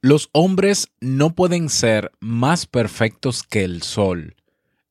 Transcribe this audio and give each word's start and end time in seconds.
Los 0.00 0.28
hombres 0.32 0.88
no 1.00 1.34
pueden 1.34 1.68
ser 1.68 2.12
más 2.20 2.66
perfectos 2.66 3.42
que 3.42 3.64
el 3.64 3.82
sol. 3.82 4.36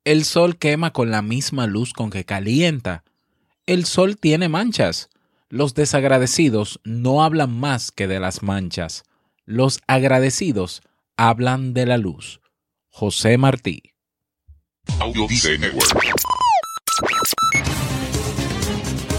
El 0.03 0.25
sol 0.25 0.57
quema 0.57 0.91
con 0.91 1.11
la 1.11 1.21
misma 1.21 1.65
luz 1.65 1.93
con 1.93 2.09
que 2.09 2.25
calienta. 2.25 3.05
El 3.65 3.85
sol 3.85 4.17
tiene 4.17 4.49
manchas. 4.49 5.09
Los 5.49 5.73
desagradecidos 5.73 6.81
no 6.83 7.23
hablan 7.23 7.57
más 7.57 7.91
que 7.91 8.07
de 8.07 8.19
las 8.19 8.43
manchas. 8.43 9.03
Los 9.45 9.79
agradecidos 9.87 10.81
hablan 11.15 11.73
de 11.73 11.85
la 11.85 11.97
luz. 11.97 12.41
José 12.89 13.37
Martí. 13.37 13.93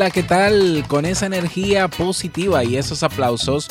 Hola, 0.00 0.10
¿qué 0.10 0.22
tal? 0.22 0.82
Con 0.88 1.04
esa 1.04 1.26
energía 1.26 1.86
positiva 1.86 2.64
y 2.64 2.78
esos 2.78 3.02
aplausos, 3.02 3.68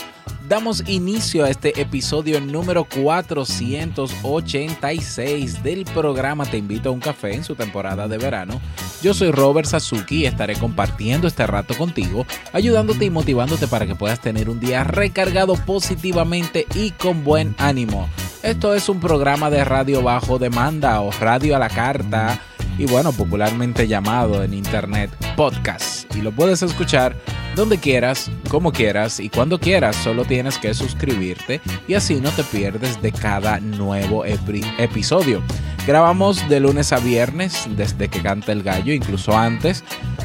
damos 0.47 0.87
inicio 0.87 1.43
a 1.43 1.49
este 1.49 1.81
episodio 1.81 2.39
número 2.39 2.83
486 2.83 5.63
del 5.63 5.85
programa 5.85 6.45
Te 6.45 6.57
invito 6.57 6.89
a 6.89 6.91
un 6.91 6.99
café 6.99 7.33
en 7.33 7.43
su 7.43 7.55
temporada 7.55 8.07
de 8.07 8.19
verano. 8.19 8.61
Yo 9.01 9.15
soy 9.15 9.31
Robert 9.31 9.67
Sasuki 9.67 10.17
y 10.17 10.27
estaré 10.27 10.55
compartiendo 10.55 11.27
este 11.27 11.47
rato 11.47 11.75
contigo, 11.75 12.27
ayudándote 12.53 13.05
y 13.05 13.09
motivándote 13.09 13.65
para 13.65 13.87
que 13.87 13.95
puedas 13.95 14.21
tener 14.21 14.51
un 14.51 14.59
día 14.59 14.83
recargado 14.83 15.55
positivamente 15.55 16.67
y 16.75 16.91
con 16.91 17.23
buen 17.23 17.55
ánimo. 17.57 18.07
Esto 18.43 18.75
es 18.75 18.87
un 18.87 18.99
programa 18.99 19.49
de 19.49 19.65
radio 19.65 20.03
bajo 20.03 20.37
demanda 20.37 21.01
o 21.01 21.09
radio 21.09 21.55
a 21.55 21.59
la 21.59 21.69
carta 21.69 22.39
y 22.79 22.85
bueno, 22.85 23.11
popularmente 23.11 23.87
llamado 23.87 24.41
en 24.41 24.53
internet 24.53 25.11
podcast. 25.35 26.15
Y 26.15 26.21
lo 26.21 26.31
puedes 26.31 26.63
escuchar 26.63 27.15
donde 27.55 27.77
quieras, 27.77 28.31
como 28.49 28.71
quieras 28.71 29.19
y 29.19 29.29
cuando 29.29 29.59
quieras. 29.59 29.97
Solo 29.97 30.23
tienes 30.23 30.57
que 30.57 30.73
suscribirte 30.73 31.59
y 31.89 31.95
así 31.95 32.21
no 32.21 32.31
te 32.31 32.43
pierdes 32.45 33.01
de 33.01 33.11
cada 33.11 33.59
nuevo 33.59 34.23
episodio. 34.23 35.43
Grabamos 35.85 36.47
de 36.47 36.61
lunes 36.61 36.93
a 36.93 36.99
viernes 36.99 37.67
desde 37.75 38.07
que 38.07 38.21
canta 38.21 38.53
el 38.53 38.63
gallo, 38.63 38.93
incluso 38.93 39.37
antes, 39.37 39.83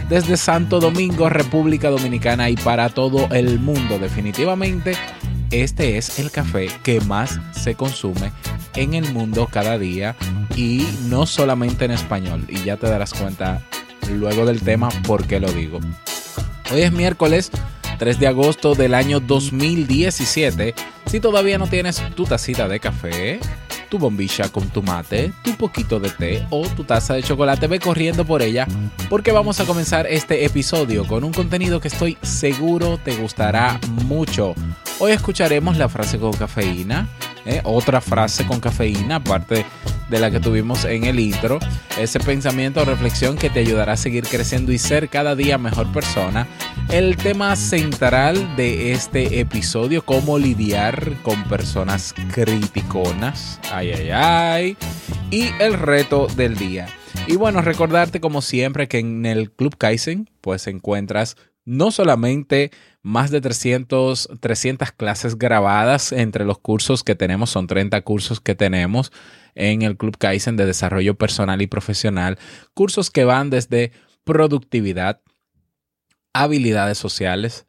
desde 0.08 0.36
Santo 0.36 0.78
Domingo, 0.78 1.28
República 1.28 1.90
Dominicana 1.90 2.50
y 2.50 2.56
para 2.56 2.88
todo 2.88 3.28
el 3.32 3.58
mundo. 3.58 3.98
Definitivamente, 3.98 4.96
este 5.62 5.96
es 5.96 6.18
el 6.18 6.32
café 6.32 6.68
que 6.82 7.00
más 7.02 7.38
se 7.52 7.76
consume 7.76 8.32
en 8.74 8.94
el 8.94 9.12
mundo 9.12 9.48
cada 9.50 9.78
día 9.78 10.16
y 10.56 10.84
no 11.04 11.26
solamente 11.26 11.84
en 11.84 11.92
español. 11.92 12.44
Y 12.48 12.64
ya 12.64 12.76
te 12.76 12.88
darás 12.88 13.14
cuenta 13.14 13.62
luego 14.10 14.46
del 14.46 14.60
tema 14.60 14.88
por 15.06 15.26
qué 15.26 15.38
lo 15.38 15.52
digo. 15.52 15.78
Hoy 16.72 16.82
es 16.82 16.92
miércoles 16.92 17.50
3 17.98 18.18
de 18.18 18.26
agosto 18.26 18.74
del 18.74 18.94
año 18.94 19.20
2017. 19.20 20.74
Si 21.06 21.20
todavía 21.20 21.58
no 21.58 21.68
tienes 21.68 22.02
tu 22.16 22.24
tacita 22.24 22.66
de 22.66 22.80
café, 22.80 23.38
tu 23.84 23.98
bombilla 23.98 24.48
con 24.48 24.68
tu 24.68 24.82
mate, 24.82 25.32
tu 25.42 25.56
poquito 25.56 26.00
de 26.00 26.10
té 26.10 26.46
o 26.50 26.66
tu 26.68 26.84
taza 26.84 27.14
de 27.14 27.22
chocolate, 27.22 27.66
ve 27.66 27.78
corriendo 27.78 28.24
por 28.24 28.42
ella 28.42 28.66
porque 29.08 29.32
vamos 29.32 29.60
a 29.60 29.64
comenzar 29.64 30.06
este 30.06 30.44
episodio 30.44 31.06
con 31.06 31.24
un 31.24 31.32
contenido 31.32 31.80
que 31.80 31.88
estoy 31.88 32.18
seguro 32.22 32.98
te 32.98 33.16
gustará 33.16 33.78
mucho. 34.06 34.54
Hoy 34.98 35.12
escucharemos 35.12 35.76
la 35.76 35.88
frase 35.88 36.18
con 36.18 36.32
cafeína, 36.32 37.08
¿eh? 37.44 37.60
otra 37.64 38.00
frase 38.00 38.46
con 38.46 38.60
cafeína, 38.60 39.16
aparte 39.16 39.64
de 40.08 40.20
la 40.20 40.30
que 40.30 40.40
tuvimos 40.40 40.84
en 40.84 41.04
el 41.04 41.18
intro, 41.18 41.58
ese 41.98 42.20
pensamiento 42.20 42.82
o 42.82 42.84
reflexión 42.84 43.36
que 43.36 43.50
te 43.50 43.60
ayudará 43.60 43.94
a 43.94 43.96
seguir 43.96 44.24
creciendo 44.24 44.72
y 44.72 44.78
ser 44.78 45.08
cada 45.08 45.34
día 45.34 45.58
mejor 45.58 45.90
persona. 45.92 46.46
El 46.90 47.16
tema 47.16 47.56
central 47.56 48.56
de 48.56 48.92
este 48.92 49.40
episodio, 49.40 50.04
cómo 50.04 50.38
lidiar 50.38 51.20
con 51.22 51.42
personas 51.44 52.14
criticonas, 52.32 53.58
ay, 53.72 53.90
ay, 53.90 54.10
ay, 54.12 54.76
y 55.30 55.48
el 55.60 55.74
reto 55.74 56.28
del 56.36 56.56
día. 56.56 56.86
Y 57.26 57.36
bueno, 57.36 57.62
recordarte 57.62 58.20
como 58.20 58.42
siempre 58.42 58.86
que 58.86 58.98
en 58.98 59.26
el 59.26 59.50
Club 59.50 59.76
Kaizen 59.76 60.30
pues 60.40 60.66
encuentras 60.66 61.36
no 61.64 61.90
solamente 61.90 62.70
más 63.02 63.30
de 63.30 63.40
300, 63.40 64.28
300 64.40 64.92
clases 64.92 65.38
grabadas 65.38 66.12
entre 66.12 66.44
los 66.44 66.58
cursos 66.58 67.02
que 67.02 67.14
tenemos, 67.14 67.50
son 67.50 67.66
30 67.66 68.00
cursos 68.02 68.40
que 68.40 68.54
tenemos 68.54 69.12
en 69.54 69.82
el 69.82 69.96
Club 69.96 70.16
Kaizen 70.18 70.56
de 70.56 70.66
desarrollo 70.66 71.14
personal 71.16 71.62
y 71.62 71.66
profesional, 71.66 72.38
cursos 72.74 73.10
que 73.10 73.24
van 73.24 73.50
desde 73.50 73.92
productividad, 74.24 75.20
habilidades 76.34 76.98
sociales, 76.98 77.66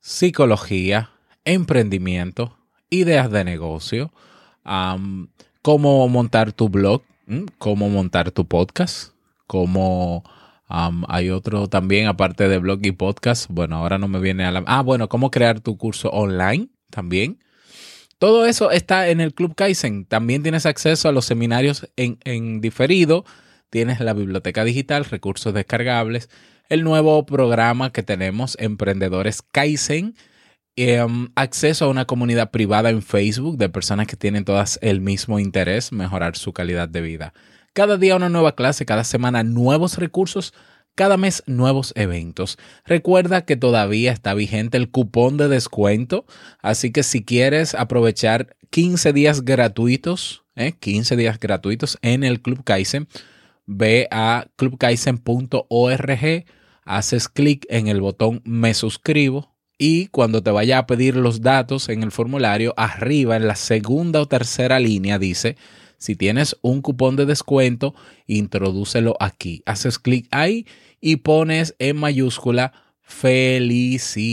psicología, 0.00 1.10
emprendimiento, 1.44 2.56
ideas 2.90 3.30
de 3.30 3.42
negocio, 3.42 4.12
cómo 5.62 6.08
montar 6.08 6.52
tu 6.52 6.68
blog, 6.68 7.02
cómo 7.58 7.88
montar 7.88 8.30
tu 8.30 8.46
podcast, 8.46 9.14
cómo 9.46 10.22
hay 10.68 11.30
otro 11.30 11.68
también, 11.68 12.06
aparte 12.06 12.48
de 12.48 12.58
blog 12.58 12.80
y 12.82 12.92
podcast. 12.92 13.46
Bueno, 13.50 13.76
ahora 13.76 13.98
no 13.98 14.08
me 14.08 14.20
viene 14.20 14.44
a 14.44 14.52
la... 14.52 14.62
Ah, 14.66 14.82
bueno, 14.82 15.08
cómo 15.08 15.30
crear 15.30 15.60
tu 15.60 15.76
curso 15.76 16.08
online 16.10 16.68
también. 16.90 17.38
Todo 18.18 18.46
eso 18.46 18.70
está 18.70 19.08
en 19.08 19.20
el 19.20 19.34
Club 19.34 19.54
Kaizen. 19.54 20.04
También 20.04 20.42
tienes 20.42 20.64
acceso 20.64 21.08
a 21.08 21.12
los 21.12 21.24
seminarios 21.24 21.88
en, 21.96 22.18
en 22.24 22.60
diferido. 22.60 23.24
Tienes 23.68 24.00
la 24.00 24.12
biblioteca 24.12 24.64
digital, 24.64 25.04
recursos 25.04 25.52
descargables, 25.52 26.30
el 26.72 26.84
nuevo 26.84 27.26
programa 27.26 27.92
que 27.92 28.02
tenemos, 28.02 28.56
Emprendedores 28.58 29.42
Kaizen. 29.42 30.14
Em, 30.74 31.28
acceso 31.34 31.84
a 31.84 31.88
una 31.88 32.06
comunidad 32.06 32.50
privada 32.50 32.88
en 32.88 33.02
Facebook 33.02 33.58
de 33.58 33.68
personas 33.68 34.06
que 34.06 34.16
tienen 34.16 34.46
todas 34.46 34.78
el 34.80 35.02
mismo 35.02 35.38
interés, 35.38 35.92
mejorar 35.92 36.34
su 36.34 36.54
calidad 36.54 36.88
de 36.88 37.02
vida. 37.02 37.34
Cada 37.74 37.98
día 37.98 38.16
una 38.16 38.30
nueva 38.30 38.54
clase, 38.54 38.86
cada 38.86 39.04
semana 39.04 39.42
nuevos 39.42 39.98
recursos, 39.98 40.54
cada 40.94 41.18
mes 41.18 41.42
nuevos 41.44 41.92
eventos. 41.94 42.56
Recuerda 42.86 43.44
que 43.44 43.56
todavía 43.56 44.10
está 44.10 44.32
vigente 44.32 44.78
el 44.78 44.90
cupón 44.90 45.36
de 45.36 45.48
descuento, 45.48 46.24
así 46.62 46.90
que 46.90 47.02
si 47.02 47.22
quieres 47.22 47.74
aprovechar 47.74 48.56
15 48.70 49.12
días 49.12 49.44
gratuitos, 49.44 50.42
15 50.80 51.12
¿eh? 51.12 51.16
días 51.18 51.38
gratuitos 51.38 51.98
en 52.00 52.24
el 52.24 52.40
Club 52.40 52.64
Kaizen, 52.64 53.08
ve 53.66 54.08
a 54.10 54.46
clubkaizen.org, 54.56 56.46
haces 56.84 57.28
clic 57.28 57.66
en 57.68 57.88
el 57.88 58.00
botón 58.00 58.42
me 58.44 58.74
suscribo 58.74 59.54
y 59.78 60.06
cuando 60.08 60.42
te 60.42 60.50
vaya 60.50 60.78
a 60.78 60.86
pedir 60.86 61.16
los 61.16 61.40
datos 61.40 61.88
en 61.88 62.02
el 62.02 62.12
formulario, 62.12 62.74
arriba 62.76 63.36
en 63.36 63.48
la 63.48 63.56
segunda 63.56 64.20
o 64.20 64.26
tercera 64.26 64.78
línea 64.78 65.18
dice 65.18 65.56
si 66.02 66.16
tienes 66.16 66.56
un 66.62 66.82
cupón 66.82 67.14
de 67.14 67.26
descuento, 67.26 67.94
introdúcelo 68.26 69.16
aquí. 69.20 69.62
Haces 69.66 70.00
clic 70.00 70.26
ahí 70.32 70.66
y 71.00 71.18
pones 71.18 71.76
en 71.78 71.96
mayúscula 71.96 72.72
felicidades. 73.02 74.24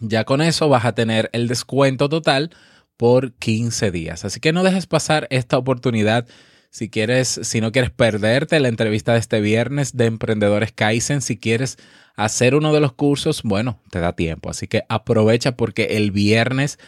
Ya 0.00 0.24
con 0.24 0.40
eso 0.40 0.70
vas 0.70 0.86
a 0.86 0.94
tener 0.94 1.28
el 1.34 1.48
descuento 1.48 2.08
total 2.08 2.48
por 2.96 3.34
15 3.34 3.90
días. 3.90 4.24
Así 4.24 4.40
que 4.40 4.54
no 4.54 4.62
dejes 4.62 4.86
pasar 4.86 5.26
esta 5.28 5.58
oportunidad. 5.58 6.26
Si 6.76 6.90
quieres, 6.90 7.40
si 7.42 7.62
no 7.62 7.72
quieres 7.72 7.90
perderte 7.90 8.60
la 8.60 8.68
entrevista 8.68 9.14
de 9.14 9.18
este 9.20 9.40
viernes 9.40 9.96
de 9.96 10.04
Emprendedores 10.04 10.72
Kaizen, 10.72 11.22
si 11.22 11.38
quieres 11.38 11.78
hacer 12.16 12.54
uno 12.54 12.70
de 12.74 12.80
los 12.80 12.92
cursos, 12.92 13.40
bueno, 13.44 13.80
te 13.90 13.98
da 13.98 14.12
tiempo. 14.12 14.50
Así 14.50 14.66
que 14.66 14.82
aprovecha 14.90 15.56
porque 15.56 15.96
el 15.96 16.10
viernes 16.10 16.78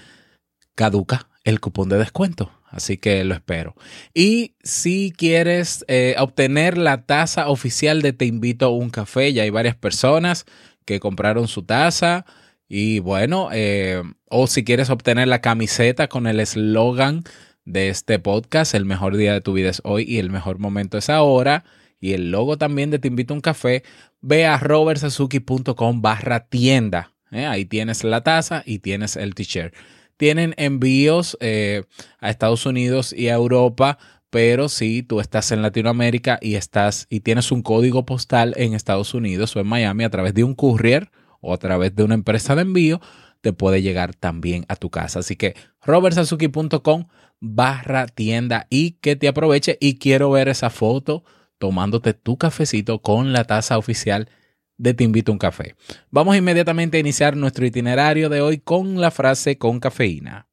caduca 0.75 1.31
el 1.43 1.61
cupón 1.61 1.89
de 1.89 1.97
descuento. 1.97 2.53
Así 2.67 2.99
que 2.99 3.25
lo 3.25 3.33
espero. 3.33 3.77
Y 4.13 4.57
si 4.63 5.11
quieres 5.17 5.87
eh, 5.89 6.17
obtener 6.19 6.77
la 6.77 7.07
taza 7.07 7.49
oficial 7.49 8.03
de 8.03 8.13
Te 8.13 8.27
invito 8.27 8.67
a 8.67 8.69
un 8.69 8.91
café, 8.91 9.33
ya 9.33 9.45
hay 9.45 9.51
varias 9.51 9.77
personas 9.77 10.45
que 10.85 11.01
compraron 11.01 11.49
su 11.49 11.63
taza. 11.63 12.27
Y 12.69 12.99
bueno, 12.99 13.49
eh, 13.53 14.03
o 14.27 14.49
si 14.49 14.65
quieres 14.65 14.91
obtener 14.91 15.29
la 15.29 15.41
camiseta 15.41 16.09
con 16.09 16.27
el 16.27 16.41
eslogan 16.41 17.25
de 17.69 17.89
este 17.89 18.19
podcast, 18.19 18.75
el 18.75 18.85
mejor 18.85 19.17
día 19.17 19.33
de 19.33 19.41
tu 19.41 19.53
vida 19.53 19.71
es 19.71 19.81
hoy 19.85 20.05
y 20.07 20.19
el 20.19 20.31
mejor 20.31 20.59
momento 20.59 20.99
es 20.99 21.11
ahora. 21.11 21.65
Y 22.01 22.13
el 22.13 22.31
logo 22.31 22.59
también 22.59 22.91
de 22.91 22.99
Te 22.99 23.09
invito 23.09 23.35
a 23.35 23.37
un 23.37 23.41
café, 23.41 23.83
ve 24.21 24.47
a 24.47 24.59
robertsazuki.com 24.59 26.03
barra 26.03 26.47
tienda. 26.47 27.13
¿eh? 27.31 27.47
ahí 27.47 27.65
tienes 27.65 28.05
la 28.05 28.23
taza 28.23 28.63
y 28.65 28.79
tienes 28.79 29.17
el 29.17 29.35
t-shirt 29.35 29.75
tienen 30.19 30.53
envíos 30.59 31.39
eh, 31.41 31.85
a 32.21 32.29
Estados 32.29 32.67
Unidos 32.67 33.15
y 33.17 33.29
a 33.29 33.35
Europa, 33.35 33.99
pero 34.29 34.69
si 34.69 35.03
tú 35.03 35.21
estás 35.21 35.53
en 35.53 35.63
Latinoamérica 35.63 36.39
y 36.43 36.57
estás 36.57 37.07
y 37.09 37.21
tienes 37.21 37.51
un 37.51 37.63
código 37.63 38.05
postal 38.05 38.53
en 38.59 38.75
Estados 38.75 39.15
Unidos 39.15 39.57
o 39.57 39.61
en 39.61 39.69
Miami 39.69 40.05
a 40.05 40.11
través 40.11 40.35
de 40.35 40.45
un 40.45 40.55
courier 40.55 41.11
o 41.41 41.55
a 41.55 41.59
través 41.59 41.95
de 41.95 42.03
una 42.03 42.15
empresa 42.15 42.57
de 42.57 42.63
envío, 42.63 43.01
te 43.41 43.53
puede 43.53 43.83
llegar 43.83 44.15
también 44.15 44.65
a 44.69 44.77
tu 44.77 44.91
casa. 44.91 45.21
Así 45.21 45.37
que 45.37 45.55
robertsazuki.com 45.83 47.07
barra 47.41 48.07
tienda 48.07 48.67
y 48.71 48.93
que 48.93 49.17
te 49.17 49.29
aproveche 49.29 49.79
y 49.81 49.99
quiero 49.99 50.31
ver 50.31 50.49
esa 50.49 50.71
foto 50.71 51.25
tomándote 51.59 52.15
tu 52.15 52.37
cafecito 52.37 53.01
con 53.01 53.33
la 53.33 53.45
taza 53.45 53.79
oficial 53.79 54.29
de 54.77 54.95
Te 54.95 55.03
invito 55.03 55.33
a 55.33 55.35
un 55.35 55.39
café. 55.39 55.75
Vamos 56.11 56.37
inmediatamente 56.37 56.97
a 56.97 57.01
iniciar 57.01 57.37
nuestro 57.37 57.67
itinerario 57.67 58.29
de 58.29 58.41
hoy 58.41 58.59
con 58.59 59.01
la 59.01 59.11
frase 59.11 59.59
con 59.59 59.81
cafeína. 59.81 60.47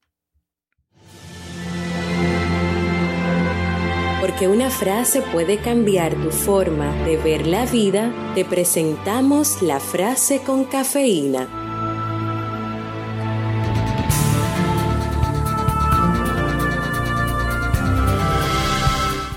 Porque 4.19 4.47
una 4.47 4.71
frase 4.71 5.21
puede 5.31 5.59
cambiar 5.59 6.15
tu 6.15 6.31
forma 6.31 6.91
de 7.05 7.17
ver 7.17 7.45
la 7.45 7.67
vida, 7.67 8.11
te 8.33 8.43
presentamos 8.43 9.61
la 9.61 9.79
frase 9.79 10.39
con 10.39 10.65
cafeína. 10.65 11.64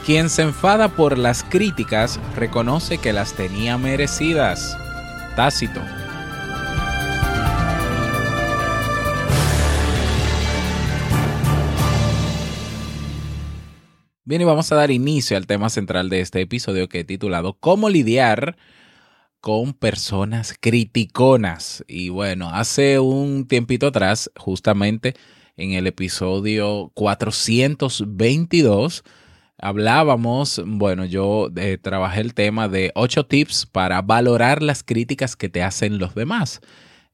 Quien 0.08 0.30
se 0.30 0.40
enfada 0.40 0.88
por 0.88 1.18
las 1.18 1.44
críticas 1.44 2.18
reconoce 2.34 2.96
que 2.96 3.12
las 3.12 3.34
tenía 3.34 3.76
merecidas. 3.76 4.74
Tácito. 5.36 5.82
Bien, 14.24 14.40
y 14.40 14.44
vamos 14.44 14.72
a 14.72 14.76
dar 14.76 14.90
inicio 14.90 15.36
al 15.36 15.46
tema 15.46 15.68
central 15.68 16.08
de 16.08 16.20
este 16.20 16.40
episodio 16.40 16.88
que 16.88 17.00
he 17.00 17.04
titulado 17.04 17.58
¿Cómo 17.60 17.90
lidiar 17.90 18.56
con 19.42 19.74
personas 19.74 20.56
criticonas? 20.58 21.84
Y 21.86 22.08
bueno, 22.08 22.48
hace 22.48 22.98
un 22.98 23.46
tiempito 23.46 23.88
atrás, 23.88 24.30
justamente 24.38 25.14
en 25.58 25.72
el 25.72 25.86
episodio 25.86 26.90
422, 26.94 29.04
hablábamos, 29.58 30.62
bueno, 30.64 31.04
yo 31.04 31.50
eh, 31.56 31.78
trabajé 31.80 32.20
el 32.20 32.34
tema 32.34 32.68
de 32.68 32.92
ocho 32.94 33.26
tips 33.26 33.66
para 33.66 34.02
valorar 34.02 34.62
las 34.62 34.82
críticas 34.82 35.36
que 35.36 35.48
te 35.48 35.62
hacen 35.62 35.98
los 35.98 36.14
demás. 36.14 36.60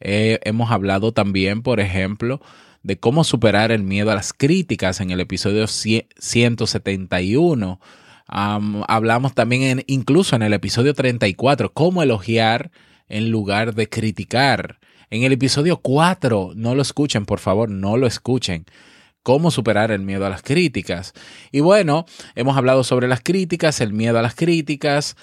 Eh, 0.00 0.38
hemos 0.44 0.70
hablado 0.70 1.12
también, 1.12 1.62
por 1.62 1.80
ejemplo, 1.80 2.40
de 2.82 2.98
cómo 2.98 3.24
superar 3.24 3.72
el 3.72 3.82
miedo 3.82 4.10
a 4.10 4.14
las 4.14 4.34
críticas 4.34 5.00
en 5.00 5.10
el 5.10 5.20
episodio 5.20 5.66
171. 5.66 7.80
hablamos 8.26 9.34
también 9.34 9.84
incluso 9.86 10.36
en 10.36 10.42
el 10.42 10.52
episodio 10.52 10.92
34, 10.92 11.72
cómo 11.72 12.02
elogiar 12.02 12.70
en 13.08 13.30
lugar 13.30 13.74
de 13.74 13.88
criticar. 13.88 14.80
En 15.08 15.22
el 15.22 15.32
episodio 15.32 15.78
4, 15.78 16.52
no 16.56 16.74
lo 16.74 16.82
escuchen, 16.82 17.24
por 17.24 17.38
favor, 17.38 17.70
no 17.70 17.96
lo 17.96 18.06
escuchen 18.06 18.66
cómo 19.24 19.50
superar 19.50 19.90
el 19.90 20.02
miedo 20.02 20.24
a 20.26 20.30
las 20.30 20.42
críticas. 20.42 21.14
Y 21.50 21.60
bueno, 21.60 22.04
hemos 22.36 22.56
hablado 22.56 22.84
sobre 22.84 23.08
las 23.08 23.20
críticas, 23.20 23.80
el 23.80 23.92
miedo 23.92 24.18
a 24.18 24.22
las 24.22 24.36
críticas, 24.36 25.16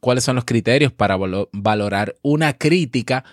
cuáles 0.00 0.24
son 0.24 0.36
los 0.36 0.46
criterios 0.46 0.92
para 0.92 1.18
valorar 1.52 2.14
una 2.22 2.54
crítica, 2.54 3.24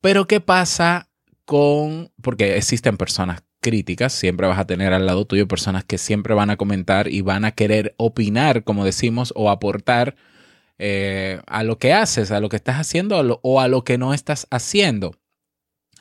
pero 0.00 0.28
qué 0.28 0.40
pasa 0.40 1.08
con, 1.46 2.12
porque 2.22 2.56
existen 2.56 2.96
personas 2.98 3.42
críticas, 3.60 4.12
siempre 4.12 4.46
vas 4.46 4.58
a 4.58 4.66
tener 4.66 4.92
al 4.92 5.06
lado 5.06 5.24
tuyo 5.24 5.48
personas 5.48 5.82
que 5.82 5.98
siempre 5.98 6.34
van 6.34 6.50
a 6.50 6.56
comentar 6.56 7.08
y 7.08 7.22
van 7.22 7.44
a 7.46 7.52
querer 7.52 7.94
opinar, 7.96 8.64
como 8.64 8.84
decimos, 8.84 9.32
o 9.34 9.50
aportar 9.50 10.14
eh, 10.78 11.40
a 11.46 11.64
lo 11.64 11.78
que 11.78 11.94
haces, 11.94 12.30
a 12.30 12.40
lo 12.40 12.50
que 12.50 12.56
estás 12.56 12.76
haciendo 12.76 13.40
o 13.42 13.60
a 13.60 13.68
lo 13.68 13.82
que 13.82 13.96
no 13.96 14.12
estás 14.12 14.46
haciendo. 14.50 15.16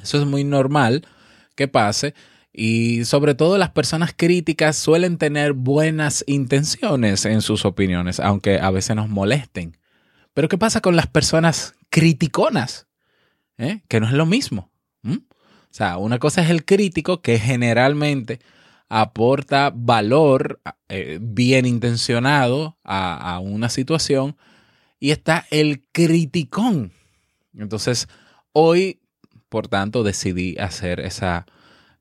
Eso 0.03 0.19
es 0.19 0.25
muy 0.25 0.43
normal 0.43 1.07
que 1.55 1.69
pase 1.69 2.13
y 2.57 3.03
sobre 3.03 3.35
todo 3.35 3.57
las 3.57 3.71
personas 3.71 4.13
críticas 4.15 4.77
suelen 4.77 5.17
tener 5.17 5.51
buenas 5.51 6.23
intenciones 6.25 7.25
en 7.25 7.41
sus 7.41 7.65
opiniones, 7.65 8.21
aunque 8.21 8.59
a 8.59 8.71
veces 8.71 8.95
nos 8.95 9.09
molesten. 9.09 9.77
Pero 10.33 10.47
¿qué 10.47 10.57
pasa 10.57 10.79
con 10.79 10.95
las 10.95 11.07
personas 11.07 11.73
criticonas? 11.89 12.87
¿Eh? 13.57 13.81
Que 13.89 13.99
no 13.99 14.07
es 14.07 14.13
lo 14.13 14.25
mismo. 14.25 14.71
O 15.05 15.77
sea, 15.77 15.97
una 15.97 16.17
cosa 16.19 16.41
es 16.41 16.49
el 16.49 16.63
crítico 16.63 17.21
que 17.21 17.37
generalmente 17.37 18.39
aporta 18.87 19.73
valor 19.75 20.61
eh, 20.87 21.19
bien 21.21 21.65
intencionado 21.65 22.77
a, 22.85 23.33
a 23.33 23.39
una 23.39 23.67
situación 23.67 24.37
y 24.97 25.11
está 25.11 25.45
el 25.51 25.83
criticón. 25.91 26.93
Entonces, 27.53 28.07
hoy, 28.53 29.01
por 29.49 29.67
tanto, 29.67 30.03
decidí 30.03 30.55
hacer 30.57 31.01
esa 31.01 31.45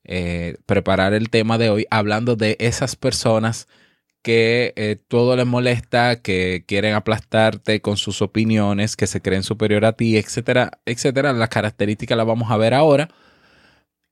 eh, 0.05 0.56
preparar 0.67 1.15
el 1.15 1.31
tema 1.31 1.59
de 1.59 1.71
hoy 1.71 1.87
hablando 1.91 2.37
de 2.37 2.56
esas 2.61 2.97
personas 2.97 3.69
que 4.23 4.73
eh, 4.77 4.97
todo 5.09 5.37
les 5.37 5.47
molesta, 5.47 6.23
que 6.23 6.65
quieren 6.67 6.95
aplastarte 6.95 7.83
con 7.83 7.99
sus 7.99 8.23
opiniones, 8.23 8.97
que 8.97 9.06
se 9.06 9.21
creen 9.21 9.43
superior 9.43 9.85
a 9.85 9.93
ti, 9.93 10.17
etcétera, 10.17 10.79
etcétera. 10.87 11.35
Las 11.35 11.51
características 11.51 12.17
las 12.17 12.27
vamos 12.27 12.51
a 12.51 12.56
ver 12.56 12.73
ahora. 12.73 13.11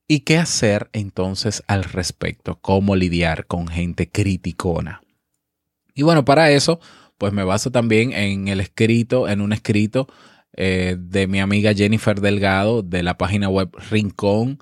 ¿Y 0.07 0.21
qué 0.21 0.37
hacer 0.37 0.91
entonces 0.93 1.63
al 1.67 1.85
respecto? 1.85 2.59
¿Cómo 2.61 2.95
lidiar 2.95 3.47
con 3.47 3.69
gente 3.69 4.11
criticona? 4.11 5.03
Y 5.95 6.03
bueno, 6.03 6.27
para 6.27 6.51
eso, 6.51 6.79
pues 7.17 7.33
me 7.33 7.45
baso 7.45 7.71
también 7.71 8.13
en 8.13 8.49
el 8.49 8.61
escrito, 8.61 9.29
en 9.29 9.41
un 9.41 9.55
escrito 9.55 10.09
eh, 10.55 10.97
de 10.99 11.27
mi 11.27 11.41
amiga 11.41 11.73
Jennifer 11.73 12.21
Delgado 12.21 12.83
de 12.83 13.03
la 13.03 13.17
página 13.17 13.49
web 13.49 13.71
Rincón 13.91 14.59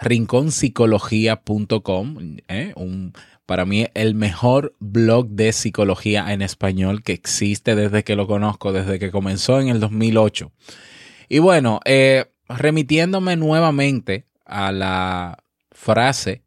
rinconpsicología.com, 0.00 2.36
¿eh? 2.48 2.72
un, 2.76 3.12
para 3.46 3.64
mí 3.66 3.86
el 3.94 4.14
mejor 4.14 4.74
blog 4.78 5.28
de 5.28 5.52
psicología 5.52 6.32
en 6.32 6.42
español 6.42 7.02
que 7.02 7.12
existe 7.12 7.74
desde 7.74 8.04
que 8.04 8.14
lo 8.16 8.26
conozco, 8.26 8.72
desde 8.72 8.98
que 8.98 9.10
comenzó 9.10 9.60
en 9.60 9.68
el 9.68 9.80
2008. 9.80 10.52
Y 11.28 11.38
bueno, 11.38 11.80
eh, 11.84 12.26
remitiéndome 12.48 13.36
nuevamente 13.36 14.26
a 14.44 14.72
la 14.72 15.44
frase 15.70 16.42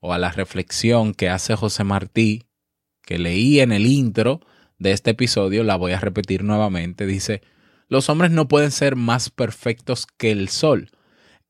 o 0.00 0.12
a 0.12 0.18
la 0.18 0.30
reflexión 0.30 1.14
que 1.14 1.28
hace 1.28 1.56
José 1.56 1.84
Martí, 1.84 2.44
que 3.02 3.18
leí 3.18 3.60
en 3.60 3.72
el 3.72 3.86
intro 3.86 4.40
de 4.78 4.92
este 4.92 5.12
episodio, 5.12 5.64
la 5.64 5.76
voy 5.76 5.92
a 5.92 6.00
repetir 6.00 6.44
nuevamente. 6.44 7.06
Dice, 7.06 7.42
los 7.88 8.08
hombres 8.08 8.30
no 8.30 8.48
pueden 8.48 8.70
ser 8.70 8.96
más 8.96 9.30
perfectos 9.30 10.06
que 10.06 10.30
el 10.30 10.48
sol 10.48 10.90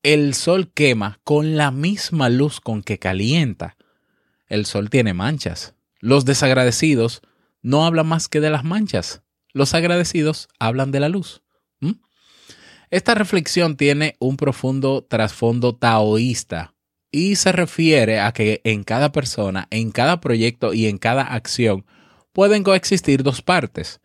el 0.03 0.33
sol 0.33 0.69
quema 0.73 1.21
con 1.23 1.55
la 1.55 1.71
misma 1.71 2.29
luz 2.29 2.59
con 2.59 2.83
que 2.83 2.99
calienta. 2.99 3.77
El 4.47 4.65
sol 4.65 4.89
tiene 4.89 5.13
manchas. 5.13 5.75
Los 5.99 6.25
desagradecidos 6.25 7.21
no 7.61 7.85
hablan 7.85 8.07
más 8.07 8.27
que 8.27 8.41
de 8.41 8.49
las 8.49 8.65
manchas. 8.65 9.23
Los 9.53 9.73
agradecidos 9.73 10.49
hablan 10.59 10.91
de 10.91 10.99
la 10.99 11.07
luz. 11.07 11.41
¿Mm? 11.79 11.93
Esta 12.89 13.15
reflexión 13.15 13.77
tiene 13.77 14.17
un 14.19 14.35
profundo 14.35 15.05
trasfondo 15.09 15.73
taoísta 15.73 16.75
y 17.09 17.37
se 17.37 17.53
refiere 17.53 18.19
a 18.19 18.33
que 18.33 18.59
en 18.65 18.83
cada 18.83 19.13
persona, 19.13 19.67
en 19.71 19.91
cada 19.91 20.19
proyecto 20.19 20.73
y 20.73 20.87
en 20.87 20.97
cada 20.97 21.21
acción 21.23 21.85
pueden 22.33 22.63
coexistir 22.63 23.23
dos 23.23 23.41
partes, 23.41 24.01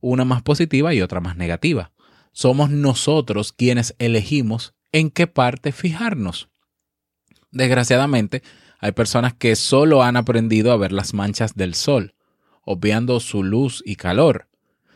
una 0.00 0.24
más 0.24 0.42
positiva 0.42 0.94
y 0.94 1.02
otra 1.02 1.20
más 1.20 1.36
negativa. 1.36 1.90
Somos 2.32 2.70
nosotros 2.70 3.52
quienes 3.52 3.96
elegimos 3.98 4.74
en 4.92 5.10
qué 5.10 5.26
parte 5.26 5.72
fijarnos. 5.72 6.48
Desgraciadamente, 7.50 8.42
hay 8.78 8.92
personas 8.92 9.34
que 9.34 9.56
solo 9.56 10.02
han 10.02 10.16
aprendido 10.16 10.72
a 10.72 10.76
ver 10.76 10.92
las 10.92 11.14
manchas 11.14 11.54
del 11.54 11.74
sol, 11.74 12.14
obviando 12.62 13.20
su 13.20 13.42
luz 13.42 13.82
y 13.84 13.96
calor. 13.96 14.48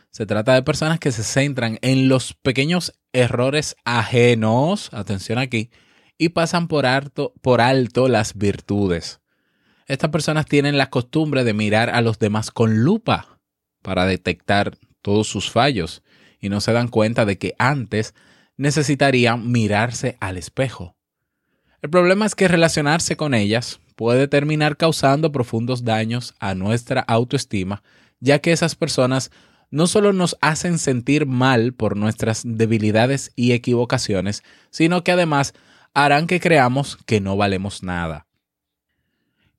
Se 0.09 0.25
trata 0.25 0.53
de 0.53 0.63
personas 0.63 0.99
que 0.99 1.11
se 1.11 1.23
centran 1.23 1.77
en 1.81 2.07
los 2.07 2.33
pequeños 2.33 2.93
errores 3.11 3.75
ajenos, 3.83 4.89
atención 4.93 5.37
aquí, 5.37 5.69
y 6.17 6.29
pasan 6.29 6.67
por 6.67 6.85
alto, 6.85 7.33
por 7.41 7.61
alto 7.61 8.07
las 8.07 8.37
virtudes. 8.37 9.19
Estas 9.87 10.09
personas 10.09 10.45
tienen 10.45 10.77
la 10.77 10.89
costumbre 10.89 11.43
de 11.43 11.53
mirar 11.53 11.89
a 11.89 12.01
los 12.01 12.17
demás 12.17 12.49
con 12.49 12.83
lupa 12.83 13.39
para 13.81 14.05
detectar 14.05 14.77
todos 15.01 15.27
sus 15.27 15.51
fallos 15.51 16.01
y 16.39 16.49
no 16.49 16.59
se 16.61 16.73
dan 16.73 16.87
cuenta 16.87 17.25
de 17.25 17.37
que 17.37 17.53
antes 17.59 18.15
necesitarían 18.57 19.51
mirarse 19.51 20.17
al 20.19 20.37
espejo. 20.37 20.95
El 21.81 21.89
problema 21.89 22.25
es 22.25 22.35
que 22.35 22.47
relacionarse 22.47 23.15
con 23.15 23.33
ellas 23.33 23.79
puede 23.95 24.27
terminar 24.27 24.77
causando 24.77 25.31
profundos 25.31 25.83
daños 25.83 26.33
a 26.39 26.55
nuestra 26.55 27.01
autoestima, 27.01 27.83
ya 28.19 28.39
que 28.39 28.51
esas 28.51 28.75
personas 28.75 29.31
no 29.71 29.87
solo 29.87 30.13
nos 30.13 30.37
hacen 30.41 30.77
sentir 30.77 31.25
mal 31.25 31.73
por 31.73 31.97
nuestras 31.97 32.43
debilidades 32.45 33.31
y 33.35 33.51
equivocaciones, 33.51 34.43
sino 34.69 35.03
que 35.03 35.11
además 35.11 35.53
harán 35.93 36.27
que 36.27 36.39
creamos 36.39 36.97
que 37.05 37.21
no 37.21 37.37
valemos 37.37 37.83
nada. 37.83 38.25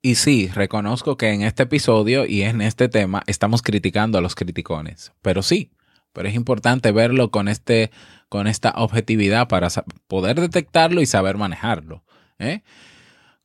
Y 0.03 0.15
sí, 0.15 0.49
reconozco 0.55 1.17
que 1.17 1.31
en 1.31 1.43
este 1.43 1.65
episodio 1.65 2.27
y 2.27 2.43
en 2.43 2.61
este 2.61 2.89
tema 2.89 3.23
estamos 3.27 3.63
criticando 3.63 4.19
a 4.19 4.21
los 4.21 4.35
criticones, 4.35 5.13
pero 5.21 5.43
sí, 5.43 5.73
pero 6.13 6.29
es 6.29 6.35
importante 6.35 6.93
verlo 6.93 7.31
con, 7.31 7.49
este, 7.49 7.91
con 8.29 8.47
esta 8.47 8.73
objetividad 8.77 9.49
para 9.49 9.69
poder 10.07 10.41
detectarlo 10.41 11.01
y 11.01 11.07
saber 11.07 11.37
manejarlo. 11.37 12.05
¿eh? 12.39 12.63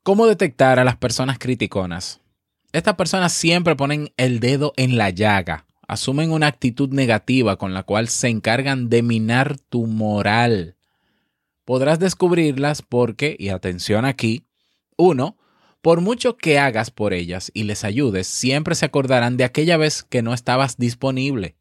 ¿Cómo 0.03 0.27
detectar 0.27 0.79
a 0.79 0.83
las 0.83 0.97
personas 0.97 1.37
criticonas? 1.39 2.21
Estas 2.71 2.95
personas 2.95 3.33
siempre 3.33 3.75
ponen 3.75 4.13
el 4.17 4.39
dedo 4.39 4.73
en 4.77 4.97
la 4.97 5.09
llaga, 5.09 5.65
asumen 5.87 6.31
una 6.31 6.47
actitud 6.47 6.89
negativa 6.93 7.57
con 7.57 7.73
la 7.73 7.83
cual 7.83 8.07
se 8.07 8.29
encargan 8.29 8.89
de 8.89 9.03
minar 9.03 9.57
tu 9.59 9.87
moral. 9.87 10.77
Podrás 11.65 11.99
descubrirlas 11.99 12.81
porque, 12.81 13.35
y 13.37 13.49
atención 13.49 14.05
aquí, 14.05 14.47
uno, 14.97 15.37
por 15.81 15.99
mucho 15.99 16.37
que 16.37 16.59
hagas 16.59 16.91
por 16.91 17.13
ellas 17.13 17.51
y 17.53 17.63
les 17.63 17.83
ayudes, 17.83 18.27
siempre 18.27 18.75
se 18.75 18.85
acordarán 18.85 19.35
de 19.35 19.43
aquella 19.43 19.77
vez 19.77 20.03
que 20.03 20.21
no 20.21 20.33
estabas 20.33 20.77
disponible. 20.77 21.57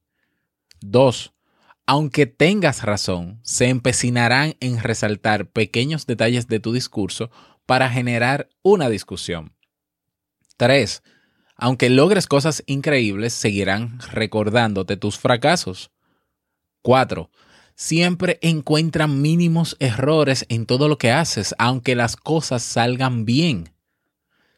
2. 0.81 1.33
Aunque 1.92 2.26
tengas 2.26 2.85
razón, 2.85 3.40
se 3.42 3.68
empecinarán 3.68 4.54
en 4.61 4.80
resaltar 4.80 5.47
pequeños 5.47 6.06
detalles 6.06 6.47
de 6.47 6.61
tu 6.61 6.73
discurso 6.73 7.32
para 7.66 7.90
generar 7.90 8.49
una 8.62 8.88
discusión. 8.88 9.56
3. 10.56 11.02
Aunque 11.56 11.90
logres 11.90 12.28
cosas 12.28 12.62
increíbles, 12.66 13.32
seguirán 13.32 13.99
recordándote 14.12 14.97
tus 14.97 15.18
fracasos. 15.18 15.90
4. 16.82 17.28
Siempre 17.75 18.38
encuentran 18.40 19.20
mínimos 19.20 19.76
errores 19.80 20.47
en 20.49 20.66
todo 20.66 20.87
lo 20.87 20.97
que 20.97 21.11
haces, 21.11 21.56
aunque 21.59 21.97
las 21.97 22.14
cosas 22.14 22.62
salgan 22.62 23.25
bien. 23.25 23.73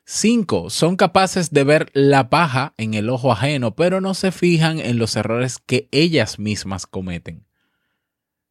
5. 0.05 0.71
Son 0.71 0.97
capaces 0.97 1.51
de 1.51 1.65
ver 1.65 1.91
la 1.93 2.29
paja 2.29 2.75
en 2.77 2.95
el 2.95 3.09
ojo 3.09 3.33
ajeno, 3.33 3.75
pero 3.77 4.01
no 4.01 4.15
se 4.15 4.33
fijan 4.33 4.79
en 4.79 4.99
los 4.99 5.17
errores 5.17 5.59
que 5.65 5.89
ellas 5.93 6.39
mismas 6.39 6.87
cometen. 6.87 7.47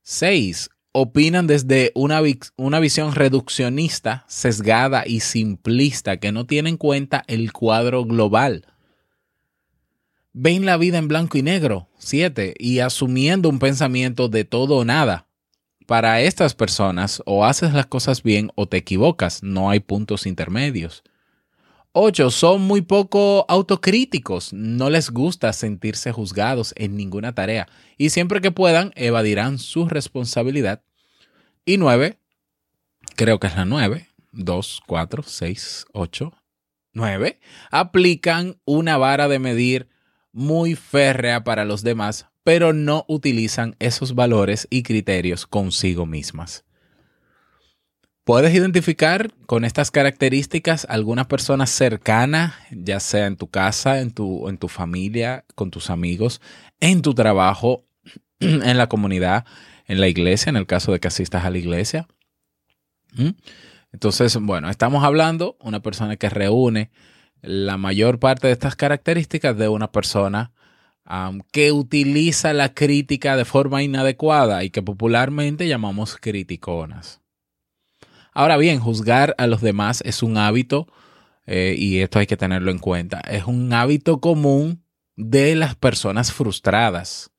6. 0.04 0.70
Opinan 0.94 1.48
desde 1.48 1.92
una, 1.96 2.22
una, 2.58 2.80
visión 2.80 3.16
reduccionista, 3.16 4.26
sesgada 4.28 5.04
y 5.06 5.22
simplista 5.22 6.18
que 6.18 6.32
no 6.32 6.46
tiene 6.46 6.70
en 6.70 6.78
cuenta 6.78 7.24
el 7.28 7.54
cuadro 7.54 8.04
global. 8.06 8.66
Ven 10.34 10.66
la 10.66 10.78
vida 10.78 10.98
en 10.98 11.08
blanco 11.08 11.38
y 11.38 11.44
negro. 11.44 11.90
7. 11.98 12.56
Y 12.58 12.80
asumiendo 12.80 13.50
un 13.50 13.60
pensamiento 13.60 14.30
de 14.30 14.46
todo 14.46 14.78
o 14.78 14.86
nada. 14.86 15.28
Para 15.86 16.22
estas 16.22 16.56
personas, 16.56 17.22
o 17.26 17.46
haces 17.46 17.74
las 17.74 17.86
cosas 17.88 18.24
bien 18.24 18.52
o 18.56 18.68
te 18.68 18.78
equivocas, 18.78 19.44
no 19.44 19.70
hay 19.70 19.82
puntos 19.82 20.26
intermedios. 20.26 21.04
8. 21.94 22.32
Son 22.32 22.62
muy 22.62 22.82
poco 22.82 23.46
autocríticos, 23.50 24.54
no 24.54 24.90
les 24.90 25.10
gusta 25.10 25.52
sentirse 25.52 26.12
juzgados 26.12 26.74
en 26.78 26.96
ninguna 26.96 27.36
tarea 27.36 27.68
y 27.98 28.12
siempre 28.12 28.40
que 28.40 28.52
puedan 28.52 28.94
evadirán 28.96 29.60
su 29.60 29.90
responsabilidad. 29.90 30.84
Y 31.66 31.78
9. 31.78 32.18
Creo 33.16 33.40
que 33.40 33.48
es 33.48 33.56
la 33.56 33.66
9. 33.66 34.08
2, 34.32 34.82
4, 34.88 35.24
6, 35.24 35.86
8, 35.92 36.34
9. 36.94 37.40
Aplican 37.70 38.58
una 38.66 38.98
vara 38.98 39.28
de 39.28 39.40
medir 39.40 39.90
muy 40.32 40.76
férrea 40.76 41.44
para 41.44 41.66
los 41.66 41.84
demás, 41.84 42.28
pero 42.44 42.72
no 42.72 43.04
utilizan 43.10 43.76
esos 43.80 44.16
valores 44.16 44.66
y 44.70 44.84
criterios 44.84 45.46
consigo 45.46 46.06
mismas. 46.06 46.64
¿Puedes 48.24 48.54
identificar 48.54 49.34
con 49.48 49.66
estas 49.66 49.90
características 49.90 50.86
alguna 50.88 51.28
persona 51.28 51.66
cercana, 51.66 52.56
ya 52.70 53.00
sea 53.00 53.26
en 53.26 53.36
tu 53.36 53.48
casa, 53.48 54.00
en 54.00 54.12
tu, 54.12 54.48
en 54.48 54.60
tu 54.60 54.68
familia, 54.68 55.44
con 55.56 55.72
tus 55.72 55.90
amigos, 55.90 56.40
en 56.80 57.02
tu 57.02 57.16
trabajo, 57.16 57.84
en 58.40 58.78
la 58.78 58.88
comunidad, 58.88 59.46
en 59.88 60.00
la 60.00 60.08
iglesia, 60.08 60.52
en 60.52 60.56
el 60.56 60.68
caso 60.68 60.92
de 60.92 61.00
que 61.00 61.08
asistas 61.08 61.46
a 61.46 61.50
la 61.50 61.58
iglesia? 61.58 62.08
¿Mm? 63.14 63.32
Entonces, 63.92 64.38
bueno, 64.40 64.70
estamos 64.70 65.04
hablando 65.04 65.58
una 65.60 65.82
persona 65.82 66.16
que 66.16 66.30
reúne 66.30 66.92
la 67.42 67.78
mayor 67.78 68.20
parte 68.20 68.48
de 68.48 68.54
estas 68.54 68.76
características 68.76 69.58
de 69.58 69.68
una 69.68 69.92
persona 69.92 70.52
que 71.52 71.72
utiliza 71.72 72.54
la 72.54 72.74
crítica 72.74 73.36
de 73.36 73.46
forma 73.46 73.84
inadecuada 73.84 74.64
y 74.64 74.70
que 74.70 74.82
popularmente 74.82 75.68
llamamos 75.68 76.16
criticonas. 76.16 77.22
Ahora 78.32 78.58
bien, 78.58 78.80
juzgar 78.80 79.36
a 79.38 79.48
los 79.48 79.62
demás 79.62 80.02
es 80.06 80.24
un 80.24 80.38
hábito, 80.38 80.88
eh, 81.46 81.76
y 81.78 82.00
esto 82.00 82.20
hay 82.20 82.28
que 82.28 82.38
tenerlo 82.38 82.72
en 82.72 82.80
cuenta, 82.80 83.20
es 83.20 83.46
un 83.46 83.74
hábito 83.74 84.22
común 84.22 84.84
de 85.16 85.56
las 85.56 85.76
personas 85.76 86.32
frustradas. 86.32 87.32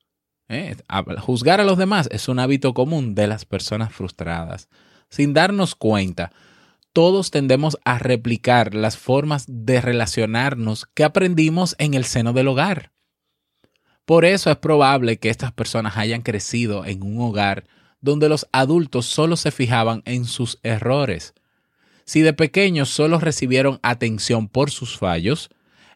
¿eh? 0.49 0.77
Juzgar 1.21 1.61
a 1.61 1.65
los 1.65 1.79
demás 1.79 2.09
es 2.13 2.29
un 2.29 2.39
hábito 2.39 2.75
común 2.75 3.15
de 3.15 3.27
las 3.27 3.45
personas 3.45 3.93
frustradas. 3.93 4.69
Sin 5.09 5.33
darnos 5.35 5.75
cuenta, 5.75 6.33
todos 6.93 7.31
tendemos 7.31 7.79
a 7.85 7.99
replicar 7.99 8.75
las 8.75 8.99
formas 8.99 9.45
de 9.49 9.81
relacionarnos 9.81 10.87
que 10.95 11.05
aprendimos 11.05 11.75
en 11.79 11.95
el 11.95 12.05
seno 12.05 12.33
del 12.33 12.49
hogar. 12.49 12.93
Por 14.05 14.25
eso 14.25 14.51
es 14.51 14.57
probable 14.57 15.19
que 15.19 15.31
estas 15.31 15.53
personas 15.53 15.97
hayan 15.97 16.23
crecido 16.23 16.85
en 16.85 17.03
un 17.03 17.21
hogar 17.21 17.65
donde 18.03 18.29
los 18.29 18.47
adultos 18.53 19.07
solo 19.07 19.37
se 19.37 19.51
fijaban 19.51 20.03
en 20.05 20.27
sus 20.27 20.59
errores. 20.63 21.33
Si 22.05 22.21
de 22.21 22.35
pequeños 22.35 22.91
solo 22.91 23.19
recibieron 23.19 23.79
atención 23.83 24.49
por 24.49 24.71
sus 24.71 24.99
fallos, 24.99 25.49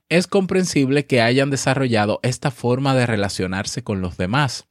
es 0.09 0.27
comprensible 0.27 1.05
que 1.05 1.21
hayan 1.21 1.51
desarrollado 1.51 2.21
esta 2.23 2.51
forma 2.51 2.95
de 2.95 3.07
relacionarse 3.07 3.83
con 3.83 4.01
los 4.01 4.17
demás. 4.17 4.67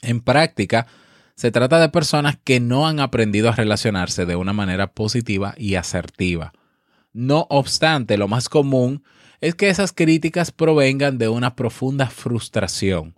En 0.00 0.20
práctica, 0.20 0.86
se 1.34 1.52
trata 1.52 1.78
de 1.78 1.90
personas 1.90 2.38
que 2.42 2.58
no 2.58 2.88
han 2.88 2.98
aprendido 2.98 3.48
a 3.50 3.52
relacionarse 3.52 4.26
de 4.26 4.36
una 4.36 4.52
manera 4.52 4.92
positiva 4.92 5.54
y 5.56 5.74
asertiva. 5.74 6.52
No 7.12 7.46
obstante, 7.50 8.16
lo 8.16 8.26
más 8.26 8.48
común 8.48 9.04
es 9.40 9.54
que 9.54 9.68
esas 9.68 9.92
críticas 9.92 10.50
provengan 10.50 11.18
de 11.18 11.28
una 11.28 11.54
profunda 11.54 12.08
frustración. 12.08 13.17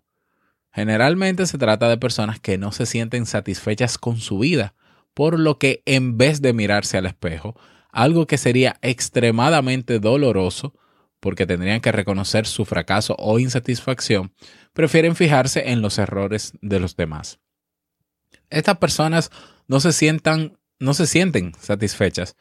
Generalmente 0.72 1.46
se 1.46 1.58
trata 1.58 1.88
de 1.88 1.98
personas 1.98 2.38
que 2.38 2.58
no 2.58 2.72
se 2.72 2.86
sienten 2.86 3.26
satisfechas 3.26 3.98
con 3.98 4.18
su 4.18 4.38
vida, 4.38 4.74
por 5.14 5.38
lo 5.38 5.58
que 5.58 5.82
en 5.86 6.16
vez 6.16 6.40
de 6.40 6.52
mirarse 6.52 6.96
al 6.96 7.06
espejo, 7.06 7.58
algo 7.90 8.26
que 8.26 8.38
sería 8.38 8.78
extremadamente 8.82 9.98
doloroso, 9.98 10.74
porque 11.18 11.46
tendrían 11.46 11.80
que 11.80 11.92
reconocer 11.92 12.46
su 12.46 12.64
fracaso 12.64 13.16
o 13.18 13.38
insatisfacción, 13.38 14.32
prefieren 14.72 15.16
fijarse 15.16 15.70
en 15.70 15.82
los 15.82 15.98
errores 15.98 16.52
de 16.62 16.80
los 16.80 16.96
demás. 16.96 17.40
Estas 18.48 18.78
personas 18.78 19.30
no 19.66 19.80
se 19.80 19.92
sientan, 19.92 20.58
no 20.78 20.94
se 20.94 21.06
sienten 21.06 21.52
satisfechas 21.60 22.36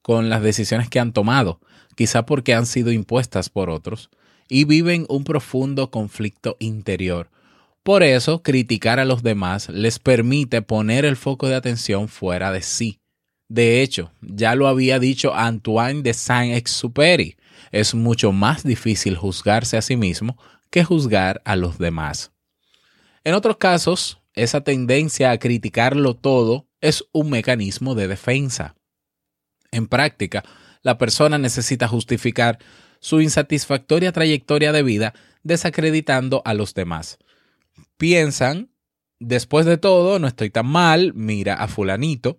con 0.00 0.30
las 0.30 0.42
decisiones 0.42 0.88
que 0.88 1.00
han 1.00 1.12
tomado, 1.12 1.60
quizá 1.94 2.24
porque 2.24 2.54
han 2.54 2.66
sido 2.66 2.92
impuestas 2.92 3.50
por 3.50 3.70
otros, 3.70 4.10
y 4.48 4.64
viven 4.64 5.06
un 5.08 5.24
profundo 5.24 5.90
conflicto 5.90 6.56
interior, 6.58 7.30
por 7.82 8.04
eso, 8.04 8.42
criticar 8.42 9.00
a 9.00 9.04
los 9.04 9.24
demás 9.24 9.68
les 9.68 9.98
permite 9.98 10.62
poner 10.62 11.04
el 11.04 11.16
foco 11.16 11.48
de 11.48 11.56
atención 11.56 12.08
fuera 12.08 12.52
de 12.52 12.62
sí. 12.62 13.00
De 13.48 13.82
hecho, 13.82 14.12
ya 14.20 14.54
lo 14.54 14.68
había 14.68 15.00
dicho 15.00 15.34
Antoine 15.34 16.02
de 16.02 16.14
Saint-Exupéry, 16.14 17.36
es 17.72 17.94
mucho 17.94 18.30
más 18.30 18.62
difícil 18.62 19.16
juzgarse 19.16 19.76
a 19.76 19.82
sí 19.82 19.96
mismo 19.96 20.38
que 20.70 20.84
juzgar 20.84 21.42
a 21.44 21.56
los 21.56 21.78
demás. 21.78 22.32
En 23.24 23.34
otros 23.34 23.56
casos, 23.56 24.22
esa 24.34 24.62
tendencia 24.62 25.32
a 25.32 25.38
criticarlo 25.38 26.14
todo 26.14 26.68
es 26.80 27.04
un 27.12 27.30
mecanismo 27.30 27.94
de 27.94 28.06
defensa. 28.08 28.76
En 29.72 29.88
práctica, 29.88 30.44
la 30.82 30.98
persona 30.98 31.36
necesita 31.36 31.88
justificar 31.88 32.58
su 33.00 33.20
insatisfactoria 33.20 34.12
trayectoria 34.12 34.70
de 34.70 34.82
vida 34.82 35.14
desacreditando 35.42 36.42
a 36.44 36.54
los 36.54 36.74
demás 36.74 37.18
piensan, 37.96 38.70
después 39.20 39.66
de 39.66 39.78
todo, 39.78 40.18
no 40.18 40.26
estoy 40.26 40.50
tan 40.50 40.66
mal, 40.66 41.12
mira 41.14 41.54
a 41.54 41.68
fulanito, 41.68 42.36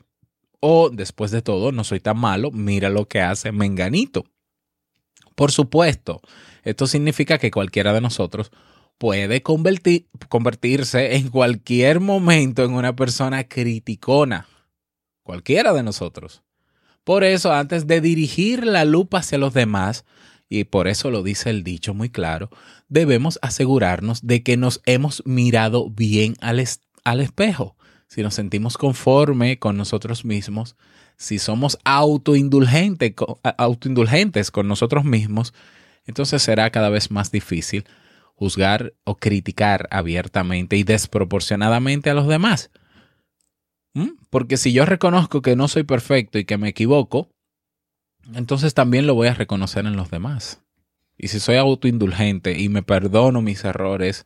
O 0.60 0.90
después 0.90 1.32
de 1.32 1.42
todo, 1.42 1.72
no 1.72 1.84
soy 1.84 2.00
tan 2.00 2.18
malo, 2.18 2.50
mira 2.52 2.90
lo 2.90 3.08
que 3.08 3.20
hace 3.22 3.52
Menganito. 3.52 4.26
Por 5.36 5.52
supuesto, 5.52 6.22
esto 6.64 6.88
significa 6.88 7.38
que 7.38 7.52
cualquiera 7.52 7.92
de 7.92 8.00
nosotros 8.02 8.52
puede 8.98 9.42
convertirse 9.42 11.16
en 11.16 11.30
cualquier 11.30 12.00
momento 12.00 12.64
en 12.64 12.74
una 12.74 12.96
persona 12.96 13.44
criticona. 13.44 14.48
Cualquiera 15.24 15.74
de 15.74 15.84
nosotros. 15.84 16.44
Por 17.04 17.26
eso, 17.26 17.52
antes 17.52 17.86
de 17.86 18.00
dirigir 18.00 18.66
la 18.66 18.86
lupa 18.86 19.18
hacia 19.18 19.38
los 19.38 19.54
demás, 19.54 20.06
y 20.54 20.66
por 20.66 20.88
eso 20.88 21.10
lo 21.10 21.24
dice 21.24 21.50
el 21.50 21.64
dicho 21.64 21.96
muy 21.96 22.10
claro, 22.10 22.52
debemos 22.88 23.40
asegurarnos 23.42 24.28
de 24.28 24.44
que 24.44 24.56
nos 24.56 24.82
hemos 24.86 25.24
mirado 25.26 25.90
bien 25.90 26.36
al, 26.42 26.60
espejo. 26.60 27.76
Si 28.08 28.22
nos 28.22 28.36
sentimos 28.36 28.78
conforme 28.78 29.58
con 29.58 29.78
nosotros 29.78 30.26
mismos, 30.26 30.76
si 31.18 31.40
somos 31.40 31.80
autoindulgentes, 31.86 33.14
autoindulgentes 33.58 34.52
con 34.52 34.68
nosotros 34.68 35.06
mismos, 35.06 35.56
entonces 36.06 36.44
será 36.44 36.70
cada 36.70 36.90
vez 36.90 37.10
más 37.10 37.32
difícil 37.32 37.86
juzgar 38.36 38.94
o 39.06 39.16
criticar 39.16 39.88
abiertamente 39.90 40.78
y 40.78 40.84
desproporcionadamente 40.84 42.12
a 42.12 42.14
los 42.14 42.28
demás. 42.28 42.70
¿Mm? 43.96 44.10
Porque 44.30 44.58
si 44.58 44.72
yo 44.72 44.86
reconozco 44.86 45.42
que 45.42 45.56
no 45.56 45.68
soy 45.68 45.82
perfecto 45.82 46.38
y 46.38 46.46
que 46.46 46.60
me 46.60 46.70
equivoco, 46.70 47.33
entonces 48.34 48.74
también 48.74 49.08
lo 49.08 49.16
voy 49.16 49.28
a 49.28 49.34
reconocer 49.34 49.86
en 49.86 49.96
los 49.96 50.10
demás. 50.10 50.62
Y 51.18 51.28
si 51.28 51.40
soy 51.40 51.58
autoindulgente 51.58 52.60
y 52.60 52.70
me 52.70 52.84
perdono 52.84 53.42
mis 53.42 53.64
errores, 53.64 54.26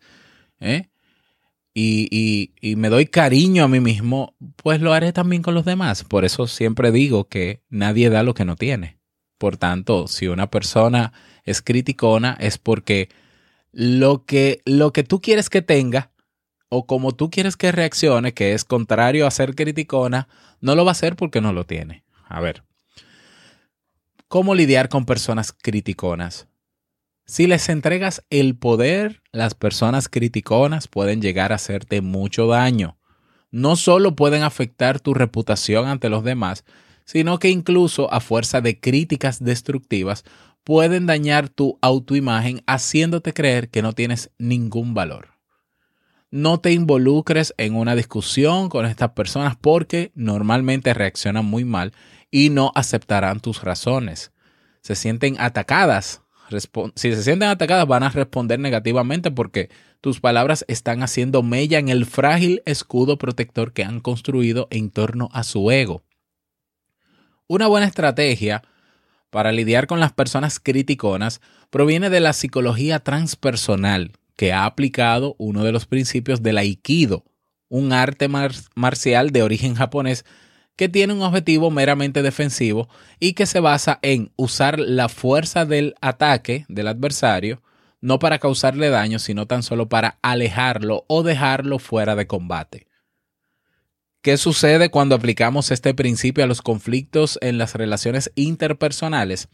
¿eh? 0.60 0.90
y, 1.74 2.54
y, 2.60 2.76
me 2.76 2.90
doy 2.90 3.06
cariño 3.06 3.64
a 3.64 3.68
mí 3.68 3.80
mismo, 3.80 4.36
pues 4.56 4.82
lo 4.82 4.94
haré 4.94 5.14
también 5.14 5.44
con 5.44 5.54
los 5.54 5.64
demás. 5.64 6.04
Por 6.04 6.26
eso 6.26 6.48
siempre 6.48 6.92
digo 6.92 7.28
que 7.28 7.62
nadie 7.70 8.10
da 8.10 8.24
lo 8.24 8.34
que 8.34 8.46
no 8.46 8.56
tiene. 8.56 8.98
Por 9.38 9.58
tanto, 9.58 10.08
si 10.08 10.28
una 10.28 10.50
persona 10.50 11.14
es 11.44 11.62
criticona 11.62 12.36
es 12.40 12.58
porque 12.58 13.10
lo 13.72 14.26
que, 14.26 14.62
lo 14.66 14.92
que 14.92 15.04
tú 15.04 15.22
quieres 15.22 15.52
que 15.52 15.62
tenga 15.62 16.12
o 16.70 16.88
como 16.88 17.14
tú 17.14 17.30
quieres 17.30 17.56
que 17.56 17.72
reaccione, 17.72 18.34
que 18.34 18.54
es 18.54 18.66
contrario 18.66 19.28
a 19.28 19.32
ser 19.32 19.54
criticona, 19.54 20.28
no 20.62 20.74
lo 20.74 20.84
va 20.84 20.92
a 20.92 20.94
hacer 20.94 21.16
porque 21.16 21.42
no 21.42 21.54
lo 21.54 21.66
tiene. 21.66 22.04
A 22.28 22.42
ver, 22.42 22.64
¿cómo 24.28 24.56
lidiar 24.56 24.90
con 24.90 25.06
personas 25.06 25.54
criticonas? 25.54 26.48
Si 27.26 27.48
les 27.48 27.70
entregas 27.70 28.24
el 28.30 28.58
poder, 28.58 29.22
las 29.32 29.54
personas 29.54 30.10
criticonas 30.10 30.88
pueden 30.88 31.22
llegar 31.22 31.52
a 31.52 31.56
hacerte 31.56 32.02
mucho 32.02 32.48
daño. 32.48 32.98
No 33.52 33.76
solo 33.76 34.16
pueden 34.16 34.44
afectar 34.44 35.00
tu 35.00 35.14
reputación 35.14 35.88
ante 35.88 36.10
los 36.10 36.24
demás, 36.24 36.66
sino 37.06 37.40
que 37.40 37.50
incluso 37.50 38.12
a 38.14 38.20
fuerza 38.20 38.62
de 38.62 38.80
críticas 38.80 39.44
destructivas 39.44 40.26
pueden 40.64 41.06
dañar 41.06 41.48
tu 41.48 41.80
autoimagen 41.82 42.62
haciéndote 42.68 43.34
creer 43.34 43.70
que 43.70 43.82
no 43.82 43.94
tienes 43.94 44.32
ningún 44.38 44.94
valor. 44.94 45.37
No 46.30 46.60
te 46.60 46.74
involucres 46.74 47.54
en 47.58 47.76
una 47.76 47.96
discusión 47.96 48.70
con 48.70 48.86
estas 48.86 49.12
personas 49.12 49.56
porque 49.56 50.12
normalmente 50.14 50.94
reaccionan 50.94 51.46
muy 51.46 51.64
mal 51.64 51.94
y 52.30 52.50
no 52.50 52.72
aceptarán 52.76 53.40
tus 53.40 53.64
razones. 53.64 54.32
Se 54.82 54.96
sienten 54.96 55.40
atacadas 55.40 56.22
si 56.96 57.14
se 57.14 57.24
sienten 57.24 57.50
atacadas 57.50 57.88
van 57.88 58.04
a 58.04 58.10
responder 58.10 58.60
negativamente 58.60 59.32
porque 59.32 59.70
tus 60.02 60.20
palabras 60.20 60.64
están 60.68 61.04
haciendo 61.04 61.44
mella 61.44 61.80
en 61.80 61.90
el 61.90 62.06
frágil 62.06 62.62
escudo 62.66 63.18
protector 63.18 63.74
que 63.74 63.84
han 63.84 64.00
construido 64.00 64.68
en 64.72 64.90
torno 64.90 65.30
a 65.34 65.44
su 65.44 65.70
ego. 65.72 66.04
Una 67.48 67.68
buena 67.68 67.88
estrategia 67.88 68.64
para 69.30 69.52
lidiar 69.52 69.88
con 69.88 70.00
las 70.00 70.14
personas 70.14 70.60
criticonas 70.60 71.42
proviene 71.70 72.10
de 72.10 72.22
la 72.22 72.34
psicología 72.34 73.00
transpersonal 73.00 74.14
que 74.38 74.54
ha 74.54 74.64
aplicado 74.66 75.36
uno 75.38 75.66
de 75.66 75.74
los 75.74 75.86
principios 75.86 76.42
del 76.42 76.58
aikido, 76.58 77.26
un 77.68 77.92
arte 77.92 78.30
marcial 78.76 79.32
de 79.32 79.44
origen 79.44 79.76
japonés 79.76 80.24
que 80.78 80.88
tiene 80.88 81.12
un 81.12 81.24
objetivo 81.24 81.72
meramente 81.72 82.22
defensivo 82.22 82.88
y 83.20 83.34
que 83.34 83.48
se 83.48 83.60
basa 83.60 84.00
en 84.04 84.32
usar 84.38 84.80
la 84.80 85.10
fuerza 85.10 85.66
del 85.66 85.96
ataque 86.02 86.66
del 86.70 86.88
adversario, 86.88 87.64
no 88.00 88.20
para 88.20 88.38
causarle 88.38 88.90
daño, 88.90 89.18
sino 89.18 89.48
tan 89.48 89.64
solo 89.64 89.90
para 89.90 90.20
alejarlo 90.22 91.04
o 91.08 91.24
dejarlo 91.24 91.80
fuera 91.80 92.16
de 92.16 92.28
combate. 92.28 92.88
¿Qué 94.22 94.38
sucede 94.38 94.90
cuando 94.90 95.16
aplicamos 95.16 95.72
este 95.72 95.96
principio 95.96 96.44
a 96.44 96.48
los 96.48 96.62
conflictos 96.62 97.40
en 97.42 97.58
las 97.58 97.74
relaciones 97.74 98.32
interpersonales? 98.36 99.48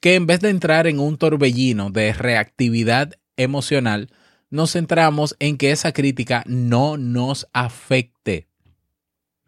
Que 0.00 0.14
en 0.14 0.26
vez 0.26 0.40
de 0.40 0.50
entrar 0.50 0.86
en 0.86 1.00
un 1.00 1.18
torbellino 1.18 1.90
de 1.90 2.12
reactividad 2.12 3.14
emocional, 3.36 4.10
nos 4.50 4.72
centramos 4.72 5.36
en 5.38 5.58
que 5.58 5.70
esa 5.70 5.92
crítica 5.92 6.42
no 6.46 6.96
nos 6.96 7.46
afecte 7.52 8.48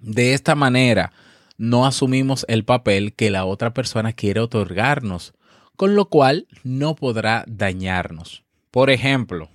de 0.01 0.35
esta 0.35 0.55
manera, 0.55 1.13
no 1.59 1.85
asumimos 1.87 2.47
el 2.49 2.65
papel 2.65 3.15
que 3.15 3.31
la 3.31 3.45
otra 3.45 3.75
persona 3.75 4.13
quiere 4.13 4.41
otorgarnos, 4.41 5.35
con 5.77 5.95
lo 5.95 6.09
cual 6.09 6.47
no 6.65 6.95
podrá 6.95 7.45
dañarnos. 7.47 8.45
Por 8.71 8.89
ejemplo, 8.89 9.51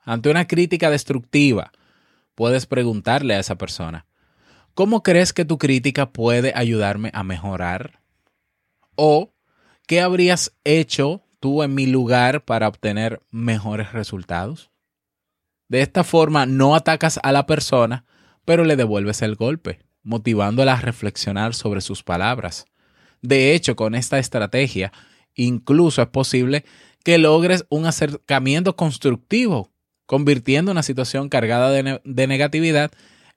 ante 0.00 0.30
una 0.30 0.46
crítica 0.46 0.90
destructiva, 0.90 1.72
puedes 2.34 2.66
preguntarle 2.66 3.34
a 3.34 3.40
esa 3.40 3.56
persona, 3.56 4.06
¿cómo 4.74 5.02
crees 5.02 5.32
que 5.32 5.44
tu 5.44 5.58
crítica 5.58 6.12
puede 6.12 6.52
ayudarme 6.54 7.10
a 7.14 7.24
mejorar? 7.24 8.00
¿O 8.94 9.34
qué 9.86 10.00
habrías 10.00 10.54
hecho 10.62 11.23
tú 11.44 11.62
en 11.62 11.74
mi 11.74 11.84
lugar 11.84 12.46
para 12.46 12.66
obtener 12.66 13.20
mejores 13.30 13.92
resultados? 13.92 14.70
De 15.68 15.82
esta 15.82 16.02
forma 16.02 16.46
no 16.46 16.74
atacas 16.74 17.20
a 17.22 17.32
la 17.32 17.44
persona, 17.44 18.06
pero 18.46 18.64
le 18.64 18.76
devuelves 18.76 19.20
el 19.20 19.34
golpe, 19.34 19.80
motivándola 20.02 20.72
a 20.72 20.80
reflexionar 20.80 21.54
sobre 21.54 21.82
sus 21.82 22.02
palabras. 22.02 22.64
De 23.20 23.52
hecho, 23.52 23.76
con 23.76 23.94
esta 23.94 24.18
estrategia, 24.18 24.90
incluso 25.34 26.00
es 26.00 26.08
posible 26.08 26.64
que 27.04 27.18
logres 27.18 27.66
un 27.68 27.84
acercamiento 27.84 28.74
constructivo, 28.74 29.70
convirtiendo 30.06 30.72
una 30.72 30.82
situación 30.82 31.28
cargada 31.28 31.68
de, 31.72 32.26
negatividad 32.26 32.90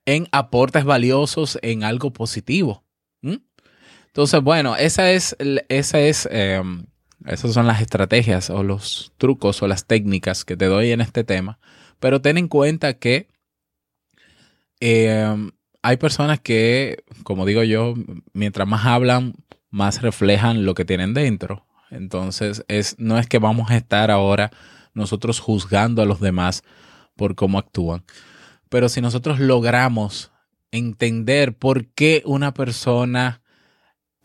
en 0.06 0.30
aportes 0.32 0.86
valiosos, 0.86 1.60
en 1.62 1.84
algo 1.84 2.14
positivo. 2.14 2.86
Entonces, 3.22 4.42
bueno, 4.42 4.78
esa 4.78 5.12
es, 5.12 5.36
esa 5.68 6.00
es, 6.00 6.26
em, 6.32 6.86
esas 7.28 7.54
son 7.54 7.68
las 7.68 7.82
estrategias 7.82 8.50
o 8.50 8.64
los 8.64 9.14
trucos 9.18 9.62
o 9.62 9.68
las 9.68 9.86
técnicas 9.86 10.46
que 10.46 10.58
te 10.58 10.66
doy 10.66 10.92
en 10.92 11.02
este 11.02 11.24
tema. 11.24 11.60
Pero 12.00 12.22
ten 12.22 12.38
en 12.38 12.48
cuenta 12.48 12.94
que 12.94 13.28
Em, 14.80 15.52
hay 15.82 15.98
personas 15.98 16.40
que, 16.40 17.04
como 17.24 17.46
digo 17.46 17.64
yo, 17.64 17.96
mientras 18.34 18.68
más 18.68 18.86
hablan, 18.86 19.34
más 19.70 20.02
reflejan 20.02 20.66
lo 20.66 20.74
que 20.74 20.86
tienen 20.86 21.14
dentro. 21.14 21.66
Entonces, 21.90 22.64
es, 22.68 22.96
no 23.00 23.18
es 23.18 23.28
que 23.28 23.40
vamos 23.40 23.72
a 23.72 23.78
estar 23.78 24.12
ahora 24.12 24.52
nosotros 24.94 25.40
juzgando 25.40 26.02
a 26.02 26.06
los 26.06 26.20
demás 26.20 26.64
por 27.16 27.36
cómo 27.36 27.60
actúan. 27.60 28.04
Pero 28.70 28.90
si 28.90 29.02
nosotros 29.02 29.40
logramos 29.40 30.32
entender 30.72 31.56
por 31.56 31.88
qué 31.88 32.22
una 32.26 32.54
persona 32.54 33.42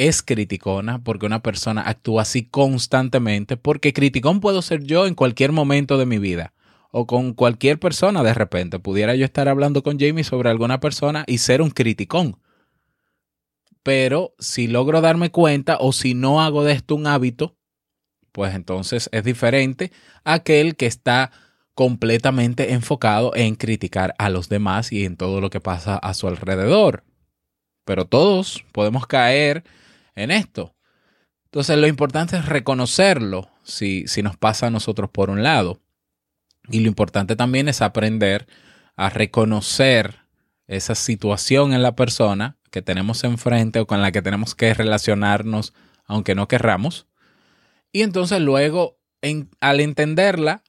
es 0.09 0.23
criticona, 0.23 1.03
porque 1.03 1.27
una 1.27 1.43
persona 1.43 1.83
actúa 1.83 2.23
así 2.23 2.45
constantemente, 2.45 3.57
porque 3.57 3.93
criticón 3.93 4.41
puedo 4.41 4.63
ser 4.63 4.83
yo 4.83 5.07
en 5.07 5.15
cualquier 5.15 5.53
momento 5.53 5.99
de 5.99 6.07
mi 6.07 6.19
vida 6.19 6.53
o 6.91 7.07
con 7.07 7.33
cualquier 7.33 7.79
persona 7.79 8.23
de 8.23 8.35
repente. 8.35 8.79
Pudiera 8.79 9.15
yo 9.15 9.25
estar 9.25 9.49
hablando 9.49 9.83
con 9.83 9.99
Jamie 9.99 10.25
sobre 10.25 10.51
alguna 10.51 10.81
persona 10.81 11.25
y 11.27 11.39
ser 11.39 11.63
un 11.63 11.71
criticón. 11.71 12.39
Pero 13.83 14.35
si 14.39 14.69
logro 14.69 15.01
darme 15.01 15.31
cuenta 15.31 15.79
o 15.81 15.93
si 15.93 16.15
no 16.15 16.41
hago 16.41 16.65
de 16.65 16.73
esto 16.73 16.95
un 16.95 17.07
hábito, 17.07 17.57
pues 18.31 18.55
entonces 18.55 19.09
es 19.13 19.25
diferente 19.25 19.93
a 20.25 20.35
aquel 20.35 20.77
que 20.77 20.87
está 20.87 21.33
completamente 21.75 22.73
enfocado 22.73 23.35
en 23.35 23.55
criticar 23.57 24.15
a 24.19 24.29
los 24.29 24.49
demás 24.49 24.93
y 24.93 25.05
en 25.05 25.17
todo 25.17 25.41
lo 25.41 25.51
que 25.51 25.61
pasa 25.61 25.97
a 25.97 26.15
su 26.15 26.29
alrededor. 26.29 27.05
Pero 27.85 28.07
todos 28.07 28.65
podemos 28.73 29.07
caer 29.07 29.65
en 30.15 30.31
esto. 30.31 30.75
Entonces 31.45 31.79
lo 31.79 31.87
importante 31.87 32.37
es 32.37 32.47
reconocerlo 32.47 33.51
si, 33.63 34.07
si 34.07 34.23
nos 34.23 34.37
pasa 34.37 34.69
a 34.69 34.71
nosotros 34.71 35.11
por 35.11 35.31
un 35.31 35.43
lado. 35.43 35.81
Y 36.69 36.81
lo 36.81 36.89
importante 36.89 37.37
también 37.37 37.69
es 37.69 37.83
aprender 37.83 38.47
a 38.97 39.11
reconocer 39.11 40.21
esa 40.67 40.95
situación 40.95 41.73
en 41.73 41.83
la 41.83 41.95
persona 41.95 42.57
que 42.71 42.83
tenemos 42.83 43.25
enfrente 43.25 43.81
o 43.81 43.87
con 43.87 44.01
la 44.01 44.13
que 44.13 44.23
tenemos 44.23 44.55
que 44.55 44.73
relacionarnos 44.73 45.75
aunque 46.05 46.35
no 46.35 46.49
querramos. 46.49 47.07
Y 47.93 48.03
entonces 48.03 48.41
luego, 48.41 48.99
al 49.61 49.81
entenderla, 49.81 50.63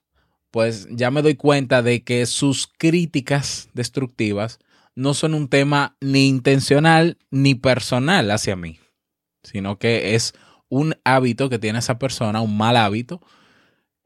pues 0.51 0.87
ya 0.91 1.09
me 1.09 1.21
doy 1.21 1.35
cuenta 1.35 1.81
de 1.81 2.03
que 2.03 2.25
sus 2.25 2.67
críticas 2.67 3.69
destructivas 3.73 4.59
no 4.95 5.13
son 5.13 5.33
un 5.33 5.47
tema 5.47 5.97
ni 5.99 6.27
intencional 6.27 7.17
ni 7.31 7.55
personal 7.55 8.29
hacia 8.29 8.55
mí, 8.55 8.79
sino 9.43 9.77
que 9.77 10.15
es 10.15 10.33
un 10.69 10.95
hábito 11.03 11.49
que 11.49 11.59
tiene 11.59 11.79
esa 11.79 11.99
persona, 11.99 12.41
un 12.41 12.57
mal 12.57 12.77
hábito. 12.77 13.21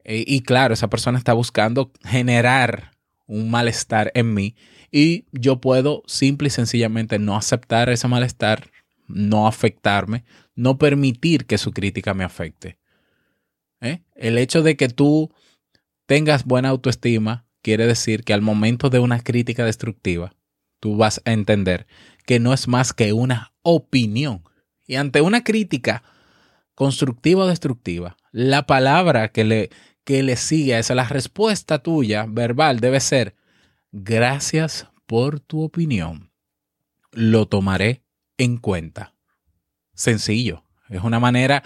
Eh, 0.04 0.24
y 0.26 0.42
claro, 0.42 0.74
esa 0.74 0.90
persona 0.90 1.18
está 1.18 1.32
buscando 1.32 1.92
generar 2.04 2.92
un 3.26 3.50
malestar 3.50 4.10
en 4.14 4.34
mí 4.34 4.56
y 4.90 5.26
yo 5.32 5.60
puedo 5.60 6.02
simple 6.06 6.48
y 6.48 6.50
sencillamente 6.50 7.18
no 7.18 7.36
aceptar 7.36 7.90
ese 7.90 8.08
malestar, 8.08 8.70
no 9.06 9.46
afectarme, 9.46 10.24
no 10.54 10.78
permitir 10.78 11.46
que 11.46 11.58
su 11.58 11.72
crítica 11.72 12.14
me 12.14 12.24
afecte. 12.24 12.78
¿Eh? 13.80 14.02
El 14.16 14.38
hecho 14.38 14.62
de 14.62 14.76
que 14.76 14.88
tú 14.88 15.32
tengas 16.06 16.44
buena 16.44 16.70
autoestima 16.70 17.46
quiere 17.62 17.86
decir 17.86 18.24
que 18.24 18.32
al 18.32 18.42
momento 18.42 18.90
de 18.90 18.98
una 18.98 19.20
crítica 19.20 19.64
destructiva, 19.64 20.34
tú 20.80 20.96
vas 20.96 21.20
a 21.24 21.32
entender 21.32 21.86
que 22.26 22.40
no 22.40 22.52
es 22.52 22.66
más 22.66 22.92
que 22.92 23.12
una 23.12 23.52
opinión. 23.62 24.42
Y 24.88 24.96
ante 24.96 25.20
una 25.20 25.44
crítica 25.44 26.02
constructiva 26.74 27.44
o 27.44 27.46
destructiva, 27.46 28.16
la 28.32 28.66
palabra 28.66 29.28
que 29.28 29.44
le, 29.44 29.70
que 30.02 30.24
le 30.24 30.36
sigue 30.36 30.74
a 30.74 30.78
esa, 30.80 30.96
la 30.96 31.06
respuesta 31.06 31.80
tuya 31.80 32.24
verbal 32.26 32.80
debe 32.80 32.98
ser, 32.98 33.36
gracias 33.92 34.88
por 35.06 35.40
tu 35.40 35.62
opinión. 35.62 36.32
Lo 37.12 37.46
tomaré 37.46 38.02
en 38.38 38.56
cuenta. 38.56 39.14
Sencillo. 39.94 40.64
Es 40.88 41.02
una 41.02 41.20
manera 41.20 41.62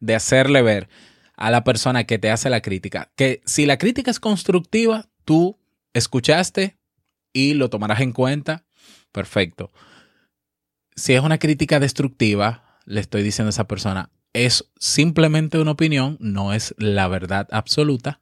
de 0.00 0.14
hacerle 0.14 0.60
ver 0.60 0.88
a 1.36 1.50
la 1.50 1.64
persona 1.64 2.04
que 2.04 2.18
te 2.18 2.30
hace 2.30 2.50
la 2.50 2.60
crítica 2.60 3.10
que 3.16 3.40
si 3.46 3.64
la 3.64 3.78
crítica 3.78 4.10
es 4.10 4.20
constructiva, 4.20 5.08
tú 5.24 5.58
escuchaste 5.94 6.76
y 7.32 7.54
lo 7.54 7.70
tomarás 7.70 8.00
en 8.00 8.12
cuenta. 8.12 8.66
Perfecto. 9.12 9.72
Si 10.98 11.14
es 11.14 11.22
una 11.22 11.38
crítica 11.38 11.78
destructiva, 11.78 12.76
le 12.84 13.00
estoy 13.00 13.22
diciendo 13.22 13.50
a 13.50 13.50
esa 13.50 13.68
persona, 13.68 14.10
es 14.32 14.68
simplemente 14.80 15.60
una 15.60 15.70
opinión, 15.70 16.16
no 16.18 16.52
es 16.52 16.74
la 16.76 17.06
verdad 17.06 17.46
absoluta 17.52 18.20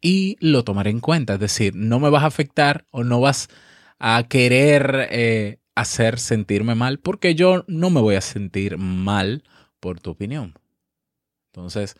y 0.00 0.38
lo 0.40 0.64
tomaré 0.64 0.88
en 0.88 1.00
cuenta. 1.00 1.34
Es 1.34 1.40
decir, 1.40 1.74
no 1.76 2.00
me 2.00 2.08
vas 2.08 2.22
a 2.22 2.28
afectar 2.28 2.86
o 2.90 3.04
no 3.04 3.20
vas 3.20 3.50
a 3.98 4.22
querer 4.28 5.08
eh, 5.10 5.58
hacer 5.74 6.18
sentirme 6.18 6.74
mal 6.74 7.00
porque 7.00 7.34
yo 7.34 7.64
no 7.68 7.90
me 7.90 8.00
voy 8.00 8.14
a 8.14 8.22
sentir 8.22 8.78
mal 8.78 9.44
por 9.78 10.00
tu 10.00 10.12
opinión. 10.12 10.54
Entonces, 11.52 11.96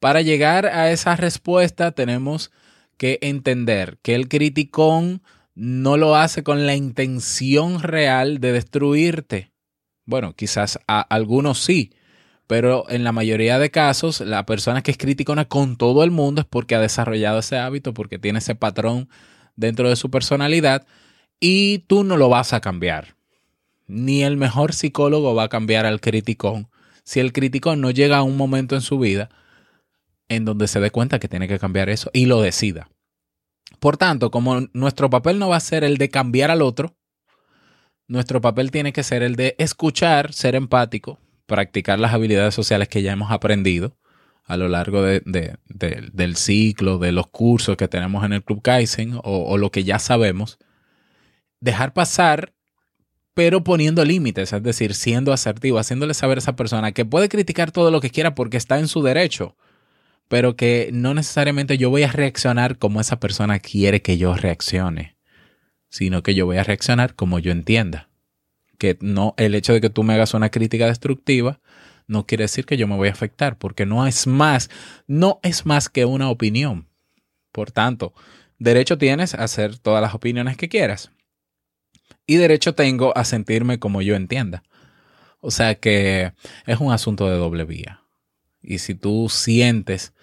para 0.00 0.20
llegar 0.20 0.66
a 0.66 0.90
esa 0.90 1.16
respuesta 1.16 1.92
tenemos 1.92 2.52
que 2.98 3.18
entender 3.22 3.98
que 4.02 4.16
el 4.16 4.28
criticón 4.28 5.22
no 5.54 5.96
lo 5.96 6.16
hace 6.16 6.42
con 6.42 6.66
la 6.66 6.74
intención 6.74 7.82
real 7.82 8.40
de 8.40 8.52
destruirte. 8.52 9.52
Bueno, 10.06 10.34
quizás 10.34 10.78
a 10.86 11.00
algunos 11.00 11.58
sí, 11.58 11.92
pero 12.46 12.84
en 12.88 13.04
la 13.04 13.12
mayoría 13.12 13.58
de 13.58 13.70
casos, 13.70 14.20
la 14.20 14.44
persona 14.46 14.82
que 14.82 14.90
es 14.90 14.98
criticona 14.98 15.44
con 15.44 15.76
todo 15.76 16.02
el 16.02 16.10
mundo 16.10 16.40
es 16.40 16.46
porque 16.46 16.74
ha 16.74 16.80
desarrollado 16.80 17.38
ese 17.38 17.58
hábito, 17.58 17.94
porque 17.94 18.18
tiene 18.18 18.40
ese 18.40 18.54
patrón 18.54 19.08
dentro 19.56 19.88
de 19.88 19.96
su 19.96 20.10
personalidad 20.10 20.86
y 21.38 21.78
tú 21.80 22.04
no 22.04 22.16
lo 22.16 22.28
vas 22.28 22.52
a 22.52 22.60
cambiar. 22.60 23.16
Ni 23.86 24.22
el 24.22 24.36
mejor 24.36 24.72
psicólogo 24.72 25.34
va 25.34 25.44
a 25.44 25.48
cambiar 25.48 25.86
al 25.86 26.00
criticón 26.00 26.68
si 27.04 27.20
el 27.20 27.32
criticón 27.32 27.80
no 27.80 27.90
llega 27.90 28.18
a 28.18 28.22
un 28.22 28.36
momento 28.36 28.74
en 28.74 28.82
su 28.82 28.98
vida 28.98 29.30
en 30.28 30.44
donde 30.44 30.68
se 30.68 30.80
dé 30.80 30.90
cuenta 30.90 31.18
que 31.18 31.28
tiene 31.28 31.48
que 31.48 31.58
cambiar 31.58 31.88
eso 31.88 32.10
y 32.12 32.26
lo 32.26 32.40
decida. 32.40 32.88
Por 33.78 33.96
tanto, 33.96 34.30
como 34.30 34.68
nuestro 34.72 35.08
papel 35.08 35.38
no 35.38 35.48
va 35.48 35.56
a 35.56 35.60
ser 35.60 35.84
el 35.84 35.96
de 35.96 36.10
cambiar 36.10 36.50
al 36.50 36.62
otro, 36.62 36.96
nuestro 38.08 38.40
papel 38.40 38.70
tiene 38.70 38.92
que 38.92 39.02
ser 39.02 39.22
el 39.22 39.36
de 39.36 39.54
escuchar, 39.58 40.32
ser 40.32 40.54
empático, 40.54 41.18
practicar 41.46 41.98
las 42.00 42.12
habilidades 42.12 42.54
sociales 42.54 42.88
que 42.88 43.02
ya 43.02 43.12
hemos 43.12 43.30
aprendido 43.30 43.96
a 44.44 44.56
lo 44.56 44.68
largo 44.68 45.02
del 45.04 46.36
ciclo, 46.36 46.98
de 46.98 47.12
los 47.12 47.28
cursos 47.28 47.76
que 47.76 47.86
tenemos 47.86 48.24
en 48.24 48.32
el 48.32 48.42
Club 48.42 48.62
Kaizen 48.62 49.14
o, 49.14 49.20
o 49.22 49.58
lo 49.58 49.70
que 49.70 49.84
ya 49.84 50.00
sabemos, 50.00 50.58
dejar 51.60 51.92
pasar, 51.92 52.52
pero 53.32 53.62
poniendo 53.62 54.04
límites, 54.04 54.52
es 54.52 54.62
decir, 54.64 54.94
siendo 54.94 55.32
asertivo, 55.32 55.78
haciéndole 55.78 56.14
saber 56.14 56.38
a 56.38 56.40
esa 56.40 56.56
persona 56.56 56.90
que 56.90 57.04
puede 57.04 57.28
criticar 57.28 57.70
todo 57.70 57.92
lo 57.92 58.00
que 58.00 58.10
quiera 58.10 58.34
porque 58.34 58.56
está 58.56 58.80
en 58.80 58.88
su 58.88 59.02
derecho, 59.02 59.56
pero 60.30 60.54
que 60.54 60.90
no 60.92 61.12
necesariamente 61.12 61.76
yo 61.76 61.90
voy 61.90 62.04
a 62.04 62.12
reaccionar 62.12 62.78
como 62.78 63.00
esa 63.00 63.18
persona 63.18 63.58
quiere 63.58 64.00
que 64.00 64.16
yo 64.16 64.32
reaccione, 64.34 65.16
sino 65.88 66.22
que 66.22 66.36
yo 66.36 66.46
voy 66.46 66.58
a 66.58 66.62
reaccionar 66.62 67.16
como 67.16 67.40
yo 67.40 67.50
entienda 67.50 68.10
que 68.78 68.96
no, 69.00 69.34
el 69.36 69.56
hecho 69.56 69.72
de 69.72 69.80
que 69.80 69.90
tú 69.90 70.04
me 70.04 70.14
hagas 70.14 70.32
una 70.32 70.50
crítica 70.50 70.86
destructiva 70.86 71.60
no 72.06 72.26
quiere 72.26 72.44
decir 72.44 72.64
que 72.64 72.76
yo 72.76 72.86
me 72.86 72.96
voy 72.96 73.08
a 73.08 73.12
afectar, 73.12 73.58
porque 73.58 73.86
no 73.86 74.06
es 74.06 74.28
más, 74.28 74.70
no 75.08 75.40
es 75.42 75.66
más 75.66 75.88
que 75.88 76.04
una 76.04 76.30
opinión. 76.30 76.88
Por 77.52 77.72
tanto, 77.72 78.14
derecho 78.58 78.98
tienes 78.98 79.34
a 79.34 79.44
hacer 79.44 79.78
todas 79.78 80.00
las 80.00 80.14
opiniones 80.14 80.56
que 80.56 80.68
quieras. 80.68 81.10
Y 82.24 82.36
derecho 82.36 82.74
tengo 82.74 83.16
a 83.16 83.24
sentirme 83.24 83.80
como 83.80 84.00
yo 84.00 84.14
entienda. 84.14 84.62
O 85.40 85.50
sea 85.50 85.74
que 85.74 86.32
es 86.66 86.80
un 86.80 86.92
asunto 86.92 87.28
de 87.28 87.36
doble 87.36 87.64
vía. 87.64 88.02
Y 88.62 88.78
si 88.78 88.94
tú 88.94 89.28
sientes 89.28 90.14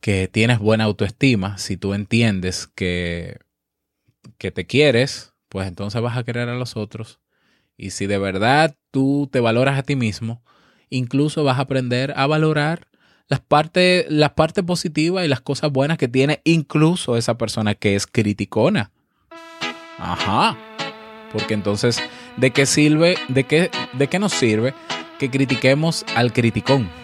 que 0.00 0.28
tienes 0.28 0.58
buena 0.58 0.84
autoestima, 0.84 1.58
si 1.58 1.76
tú 1.76 1.94
entiendes 1.94 2.66
que, 2.66 3.38
que 4.38 4.50
te 4.50 4.66
quieres, 4.66 5.34
pues 5.48 5.68
entonces 5.68 6.00
vas 6.00 6.16
a 6.16 6.24
querer 6.24 6.48
a 6.48 6.54
los 6.54 6.76
otros 6.76 7.20
y 7.76 7.90
si 7.90 8.06
de 8.06 8.18
verdad 8.18 8.76
tú 8.90 9.28
te 9.32 9.40
valoras 9.40 9.78
a 9.78 9.82
ti 9.82 9.96
mismo, 9.96 10.42
incluso 10.90 11.44
vas 11.44 11.58
a 11.58 11.62
aprender 11.62 12.12
a 12.14 12.26
valorar 12.26 12.88
las 13.26 13.40
partes, 13.40 14.04
las 14.10 14.32
partes 14.32 14.64
positivas 14.64 15.24
y 15.24 15.28
las 15.28 15.40
cosas 15.40 15.70
buenas 15.72 15.96
que 15.96 16.08
tiene 16.08 16.42
incluso 16.44 17.16
esa 17.16 17.38
persona 17.38 17.74
que 17.74 17.94
es 17.94 18.06
criticona. 18.06 18.90
Ajá. 19.98 20.58
Porque 21.32 21.54
entonces, 21.54 22.02
¿de 22.36 22.50
qué 22.50 22.66
sirve, 22.66 23.16
de 23.28 23.44
qué, 23.44 23.70
de 23.94 24.08
qué 24.08 24.18
nos 24.18 24.32
sirve 24.32 24.74
que 25.18 25.30
critiquemos 25.30 26.04
al 26.16 26.32
criticón? 26.32 26.99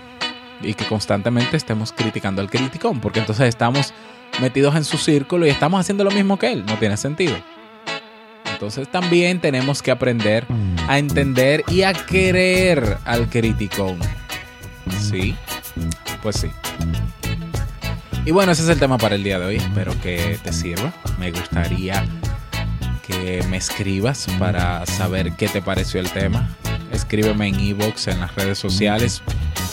Y 0.63 0.75
que 0.75 0.87
constantemente 0.87 1.57
estemos 1.57 1.93
criticando 1.93 2.41
al 2.41 2.51
criticón, 2.51 3.01
porque 3.01 3.21
entonces 3.21 3.49
estamos 3.49 3.93
metidos 4.41 4.75
en 4.75 4.85
su 4.85 4.99
círculo 4.99 5.47
y 5.47 5.51
estamos 5.51 5.81
haciendo 5.81 6.05
lo 6.05 6.11
mismo 6.11 6.39
que 6.39 6.53
él. 6.53 6.65
No 6.67 6.79
tiene 6.79 6.97
sentido. 6.97 7.37
Entonces 8.53 8.89
también 8.89 9.41
tenemos 9.41 9.83
que 9.83 9.91
aprender 9.91 10.47
a 10.89 10.99
entender 10.99 11.63
y 11.69 11.83
a 11.83 11.93
querer 11.93 12.99
al 13.05 13.29
criticón. 13.29 13.99
¿Sí? 14.99 15.37
Pues 16.23 16.37
sí. 16.37 16.51
Y 18.25 18.31
bueno, 18.31 18.53
ese 18.53 18.63
es 18.63 18.69
el 18.69 18.79
tema 18.79 18.99
para 18.99 19.15
el 19.15 19.23
día 19.23 19.39
de 19.39 19.47
hoy. 19.47 19.57
Espero 19.57 19.93
que 20.01 20.39
te 20.43 20.53
sirva. 20.53 20.93
Me 21.19 21.31
gustaría 21.31 22.05
que 23.07 23.45
me 23.49 23.59
escribas 23.59 24.27
para 24.39 24.85
saber 24.87 25.33
qué 25.33 25.49
te 25.49 25.63
pareció 25.63 26.01
el 26.01 26.11
tema. 26.11 26.49
Escríbeme 26.97 27.49
en 27.49 27.61
ebox 27.61 28.09
en 28.09 28.21
las 28.21 28.35
redes 28.35 28.59
sociales. 28.59 29.23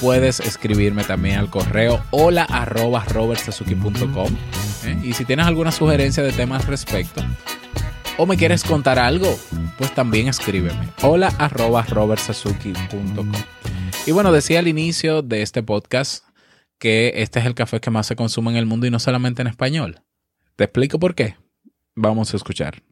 Puedes 0.02 0.42
escribirme 0.42 1.06
también 1.06 1.40
al 1.40 1.50
correo 1.50 2.04
hola 2.12 2.44
arroba 2.44 3.06
¿eh? 4.86 4.98
Y 5.02 5.14
si 5.14 5.24
tienes 5.24 5.46
alguna 5.46 5.72
sugerencia 5.72 6.22
de 6.22 6.34
temas 6.34 6.68
respecto, 6.68 7.24
o 8.18 8.26
me 8.26 8.36
quieres 8.36 8.66
contar 8.66 9.00
algo, 9.00 9.40
pues 9.78 9.96
también 9.96 10.28
escríbeme. 10.28 10.90
Hola 11.02 11.34
arroba 11.40 11.84
robertsazuki.com. 11.84 13.32
Y 14.06 14.12
bueno, 14.12 14.34
decía 14.34 14.60
al 14.60 14.68
inicio 14.68 15.22
de 15.22 15.44
este 15.44 15.64
podcast 15.64 16.26
que 16.78 17.14
este 17.16 17.40
es 17.40 17.46
el 17.46 17.56
café 17.56 17.80
que 17.80 17.90
más 17.90 18.06
se 18.06 18.18
consume 18.18 18.52
en 18.52 18.58
el 18.58 18.66
mundo 18.66 18.86
y 18.86 18.92
no 18.92 19.00
solamente 19.00 19.42
en 19.42 19.48
español. 19.48 20.02
¿Te 20.58 20.66
explico 20.66 21.00
por 21.00 21.16
qué? 21.16 21.38
Vamos 21.96 22.34
a 22.34 22.38
escuchar. 22.38 22.84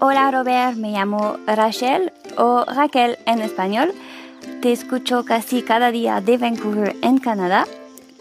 Hola 0.00 0.30
Robert, 0.30 0.76
me 0.76 0.92
llamo 0.92 1.36
Rachel 1.46 2.12
o 2.36 2.64
Raquel 2.64 3.18
en 3.26 3.40
español. 3.40 3.92
Te 4.62 4.72
escucho 4.72 5.24
casi 5.24 5.62
cada 5.62 5.90
día 5.90 6.20
de 6.20 6.38
Vancouver 6.38 6.96
en 7.02 7.18
Canadá 7.18 7.66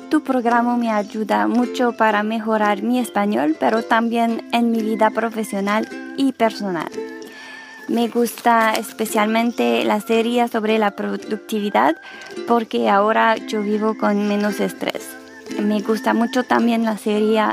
tu 0.09 0.23
programa 0.23 0.75
me 0.75 0.89
ayuda 0.89 1.47
mucho 1.47 1.91
para 1.91 2.23
mejorar 2.23 2.81
mi 2.81 2.97
español, 2.97 3.55
pero 3.59 3.83
también 3.83 4.41
en 4.51 4.71
mi 4.71 4.81
vida 4.81 5.11
profesional 5.11 5.87
y 6.17 6.31
personal. 6.31 6.89
Me 7.87 8.07
gusta 8.07 8.73
especialmente 8.73 9.83
la 9.83 10.01
serie 10.01 10.47
sobre 10.47 10.79
la 10.79 10.91
productividad 10.91 11.95
porque 12.47 12.89
ahora 12.89 13.35
yo 13.37 13.61
vivo 13.61 13.95
con 13.99 14.27
menos 14.27 14.59
estrés. 14.59 15.07
Me 15.61 15.79
gusta 15.81 16.15
mucho 16.15 16.43
también 16.43 16.85
la 16.85 16.97
serie 16.97 17.43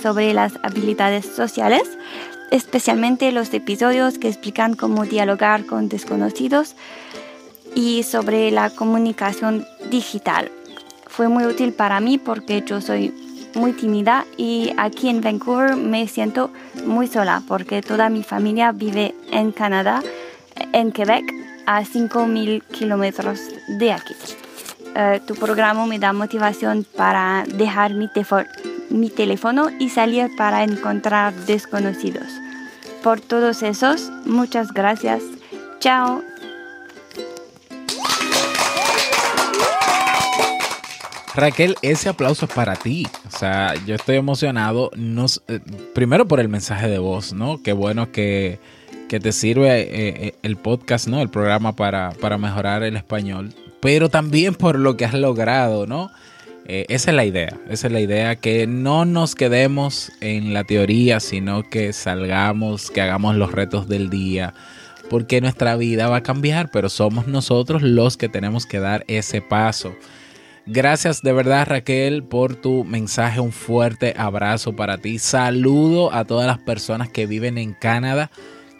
sobre 0.00 0.32
las 0.32 0.54
habilidades 0.62 1.26
sociales, 1.26 1.82
especialmente 2.50 3.32
los 3.32 3.52
episodios 3.52 4.18
que 4.18 4.28
explican 4.28 4.74
cómo 4.74 5.04
dialogar 5.04 5.66
con 5.66 5.88
desconocidos 5.88 6.74
y 7.74 8.02
sobre 8.02 8.50
la 8.50 8.70
comunicación 8.70 9.66
digital 9.90 10.50
fue 11.06 11.28
muy 11.28 11.44
útil 11.46 11.72
para 11.72 12.00
mí 12.00 12.16
porque 12.18 12.62
yo 12.64 12.80
soy 12.80 13.12
muy 13.54 13.72
tímida 13.72 14.24
y 14.36 14.72
aquí 14.76 15.08
en 15.08 15.20
Vancouver 15.20 15.74
me 15.76 16.06
siento 16.06 16.50
muy 16.86 17.06
sola 17.08 17.42
porque 17.48 17.82
toda 17.82 18.08
mi 18.08 18.22
familia 18.22 18.72
vive 18.72 19.14
en 19.32 19.52
Canadá, 19.52 20.02
en 20.72 20.92
Quebec, 20.92 21.24
a 21.66 21.82
5.000 21.82 22.62
kilómetros 22.68 23.40
de 23.78 23.92
aquí. 23.92 24.14
Eh, 24.94 25.20
tu 25.26 25.34
programa 25.34 25.86
me 25.86 25.98
da 25.98 26.12
motivación 26.12 26.86
para 26.96 27.44
dejar 27.46 27.94
mi, 27.94 28.08
mi 28.90 29.10
teléfono 29.10 29.68
y 29.78 29.90
salir 29.90 30.30
para 30.36 30.64
encontrar 30.64 31.34
desconocidos. 31.46 32.28
Por 33.02 33.20
todos 33.20 33.62
esos, 33.62 34.10
muchas 34.26 34.72
gracias. 34.72 35.22
Chao. 35.80 36.22
Raquel, 41.38 41.76
ese 41.82 42.08
aplauso 42.08 42.46
es 42.46 42.52
para 42.52 42.74
ti. 42.74 43.06
O 43.32 43.38
sea, 43.38 43.74
yo 43.86 43.94
estoy 43.94 44.16
emocionado. 44.16 44.90
Eh, 45.46 45.60
primero 45.94 46.26
por 46.26 46.40
el 46.40 46.48
mensaje 46.48 46.88
de 46.88 46.98
voz, 46.98 47.32
¿no? 47.32 47.62
Qué 47.62 47.72
bueno 47.72 48.10
que, 48.10 48.58
te 49.08 49.32
sirve 49.32 49.82
eh, 49.82 49.88
eh, 49.92 50.34
el 50.42 50.56
podcast, 50.56 51.06
¿no? 51.06 51.20
El 51.20 51.28
programa 51.28 51.76
para, 51.76 52.10
para, 52.20 52.38
mejorar 52.38 52.82
el 52.82 52.96
español. 52.96 53.54
Pero 53.80 54.08
también 54.08 54.56
por 54.56 54.80
lo 54.80 54.96
que 54.96 55.04
has 55.04 55.14
logrado, 55.14 55.86
¿no? 55.86 56.10
Esa 56.68 57.10
es 57.10 57.16
la 57.16 57.24
idea. 57.24 57.58
Esa 57.68 57.86
es 57.86 57.92
la 57.92 58.00
idea. 58.00 58.36
Que 58.36 58.66
no 58.66 59.04
nos 59.04 59.34
quedemos 59.34 60.12
en 60.20 60.52
la 60.52 60.64
teoría, 60.64 61.20
sino 61.20 61.62
que 61.62 61.92
salgamos, 61.92 62.90
que 62.90 63.00
hagamos 63.00 63.36
los 63.36 63.52
retos 63.52 63.88
del 63.88 64.10
día. 64.10 64.54
Porque 65.08 65.40
nuestra 65.40 65.76
vida 65.76 66.08
va 66.08 66.16
a 66.16 66.22
cambiar, 66.22 66.70
pero 66.70 66.88
somos 66.88 67.26
nosotros 67.26 67.82
los 67.82 68.16
que 68.16 68.28
tenemos 68.28 68.66
que 68.66 68.80
dar 68.80 69.04
ese 69.08 69.40
paso. 69.40 69.94
Gracias 70.70 71.22
de 71.22 71.32
verdad 71.32 71.66
Raquel 71.66 72.22
por 72.24 72.54
tu 72.54 72.84
mensaje, 72.84 73.40
un 73.40 73.52
fuerte 73.52 74.12
abrazo 74.18 74.76
para 74.76 74.98
ti. 74.98 75.18
Saludo 75.18 76.12
a 76.12 76.26
todas 76.26 76.46
las 76.46 76.58
personas 76.58 77.08
que 77.08 77.24
viven 77.24 77.56
en 77.56 77.72
Canadá 77.72 78.30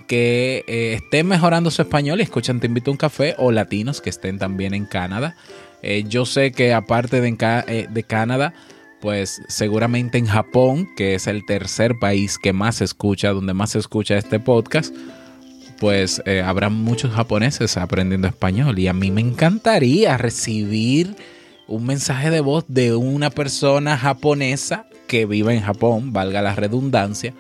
que 0.06 0.64
eh, 0.66 0.94
estén 0.94 1.26
mejorando 1.26 1.70
su 1.70 1.82
español 1.82 2.20
y 2.20 2.24
escuchan 2.24 2.60
Te 2.60 2.66
invito 2.66 2.90
a 2.90 2.92
un 2.92 2.98
café 2.98 3.34
o 3.38 3.52
latinos 3.52 4.02
que 4.02 4.10
estén 4.10 4.38
también 4.38 4.74
en 4.74 4.84
Canadá. 4.84 5.34
Eh, 5.82 6.04
yo 6.06 6.26
sé 6.26 6.52
que 6.52 6.74
aparte 6.74 7.20
de, 7.20 7.36
eh, 7.68 7.86
de, 7.88 8.02
Canadá, 8.02 8.52
pues 9.00 9.40
seguramente 9.48 10.18
en 10.18 10.26
Japón, 10.26 10.88
que 10.96 11.14
es 11.14 11.26
el 11.26 11.44
tercer 11.46 11.98
país 11.98 12.38
que 12.38 12.52
más 12.52 12.76
se 12.76 12.84
escucha, 12.84 13.30
donde 13.30 13.54
más 13.54 13.70
se 13.70 13.78
escucha 13.78 14.16
este 14.16 14.40
podcast, 14.40 14.94
pues 15.78 16.20
habrá 16.44 16.70
muchos 16.70 17.12
japoneses 17.12 17.76
aprendiendo 17.76 18.26
español 18.26 18.80
y 18.80 18.88
a 18.88 18.92
mí 18.92 19.12
me 19.12 19.20
encantaría 19.20 20.16
recibir 20.18 21.14
un 21.68 21.86
mensaje 21.86 22.30
de 22.30 22.40
voz 22.40 22.64
de 22.66 22.94
una 22.94 23.30
persona 23.30 23.96
japonesa 23.96 24.86
que 25.06 25.26
vive 25.26 25.54
en 25.54 25.62
Japón, 25.62 26.12
valga 26.12 26.42
la 26.42 26.54
redundancia, 26.56 27.34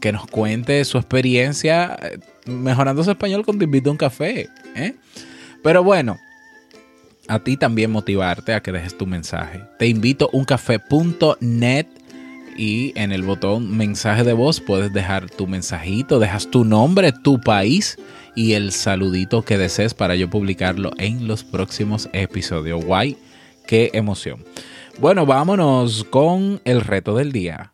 que 0.00 0.12
nos 0.12 0.26
cuente 0.26 0.84
su 0.84 0.98
experiencia 0.98 1.96
eh, 2.02 2.18
mejorando 2.46 3.04
su 3.04 3.10
español 3.10 3.44
con 3.44 3.58
Te 3.58 3.64
invito 3.64 3.90
a 3.90 3.92
un 3.92 3.98
café. 3.98 4.48
¿eh? 4.74 4.96
Pero 5.62 5.84
bueno, 5.84 6.18
a 7.28 7.38
ti 7.38 7.56
también 7.56 7.90
motivarte 7.90 8.54
a 8.54 8.62
que 8.62 8.72
dejes 8.72 8.96
tu 8.96 9.06
mensaje. 9.06 9.62
Te 9.78 9.86
invito 9.86 10.26
a 10.26 10.36
uncafé.net 10.36 11.86
y 12.56 12.92
en 12.96 13.12
el 13.12 13.22
botón 13.22 13.76
mensaje 13.76 14.24
de 14.24 14.32
voz 14.32 14.60
puedes 14.60 14.92
dejar 14.92 15.30
tu 15.30 15.46
mensajito, 15.46 16.18
dejas 16.18 16.50
tu 16.50 16.64
nombre, 16.64 17.12
tu 17.12 17.40
país 17.40 17.98
y 18.34 18.52
el 18.52 18.72
saludito 18.72 19.42
que 19.42 19.58
desees 19.58 19.94
para 19.94 20.16
yo 20.16 20.28
publicarlo 20.28 20.90
en 20.98 21.26
los 21.26 21.44
próximos 21.44 22.08
episodios. 22.12 22.84
Guay, 22.84 23.16
qué 23.66 23.90
emoción. 23.94 24.44
Bueno, 24.98 25.24
vámonos 25.24 26.04
con 26.04 26.60
el 26.64 26.82
reto 26.82 27.16
del 27.16 27.32
día. 27.32 27.71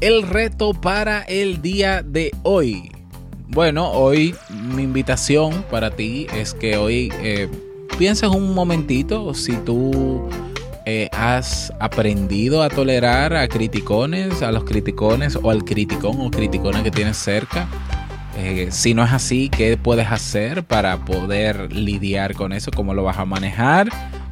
El 0.00 0.22
reto 0.22 0.72
para 0.72 1.20
el 1.24 1.60
día 1.60 2.02
de 2.02 2.30
hoy. 2.42 2.90
Bueno, 3.48 3.90
hoy 3.92 4.34
mi 4.48 4.84
invitación 4.84 5.62
para 5.70 5.90
ti 5.90 6.26
es 6.34 6.54
que 6.54 6.78
hoy 6.78 7.12
eh, 7.20 7.50
pienses 7.98 8.30
un 8.30 8.54
momentito 8.54 9.34
si 9.34 9.52
tú 9.58 10.26
eh, 10.86 11.10
has 11.12 11.70
aprendido 11.80 12.62
a 12.62 12.70
tolerar 12.70 13.36
a 13.36 13.46
criticones, 13.46 14.40
a 14.40 14.50
los 14.52 14.64
criticones 14.64 15.36
o 15.36 15.50
al 15.50 15.64
criticón 15.64 16.18
o 16.18 16.30
criticona 16.30 16.82
que 16.82 16.90
tienes 16.90 17.18
cerca. 17.18 17.68
Eh, 18.38 18.68
si 18.70 18.94
no 18.94 19.04
es 19.04 19.12
así, 19.12 19.50
¿qué 19.50 19.76
puedes 19.76 20.10
hacer 20.10 20.64
para 20.64 21.04
poder 21.04 21.74
lidiar 21.74 22.34
con 22.34 22.54
eso? 22.54 22.70
¿Cómo 22.74 22.94
lo 22.94 23.02
vas 23.02 23.18
a 23.18 23.26
manejar? 23.26 23.90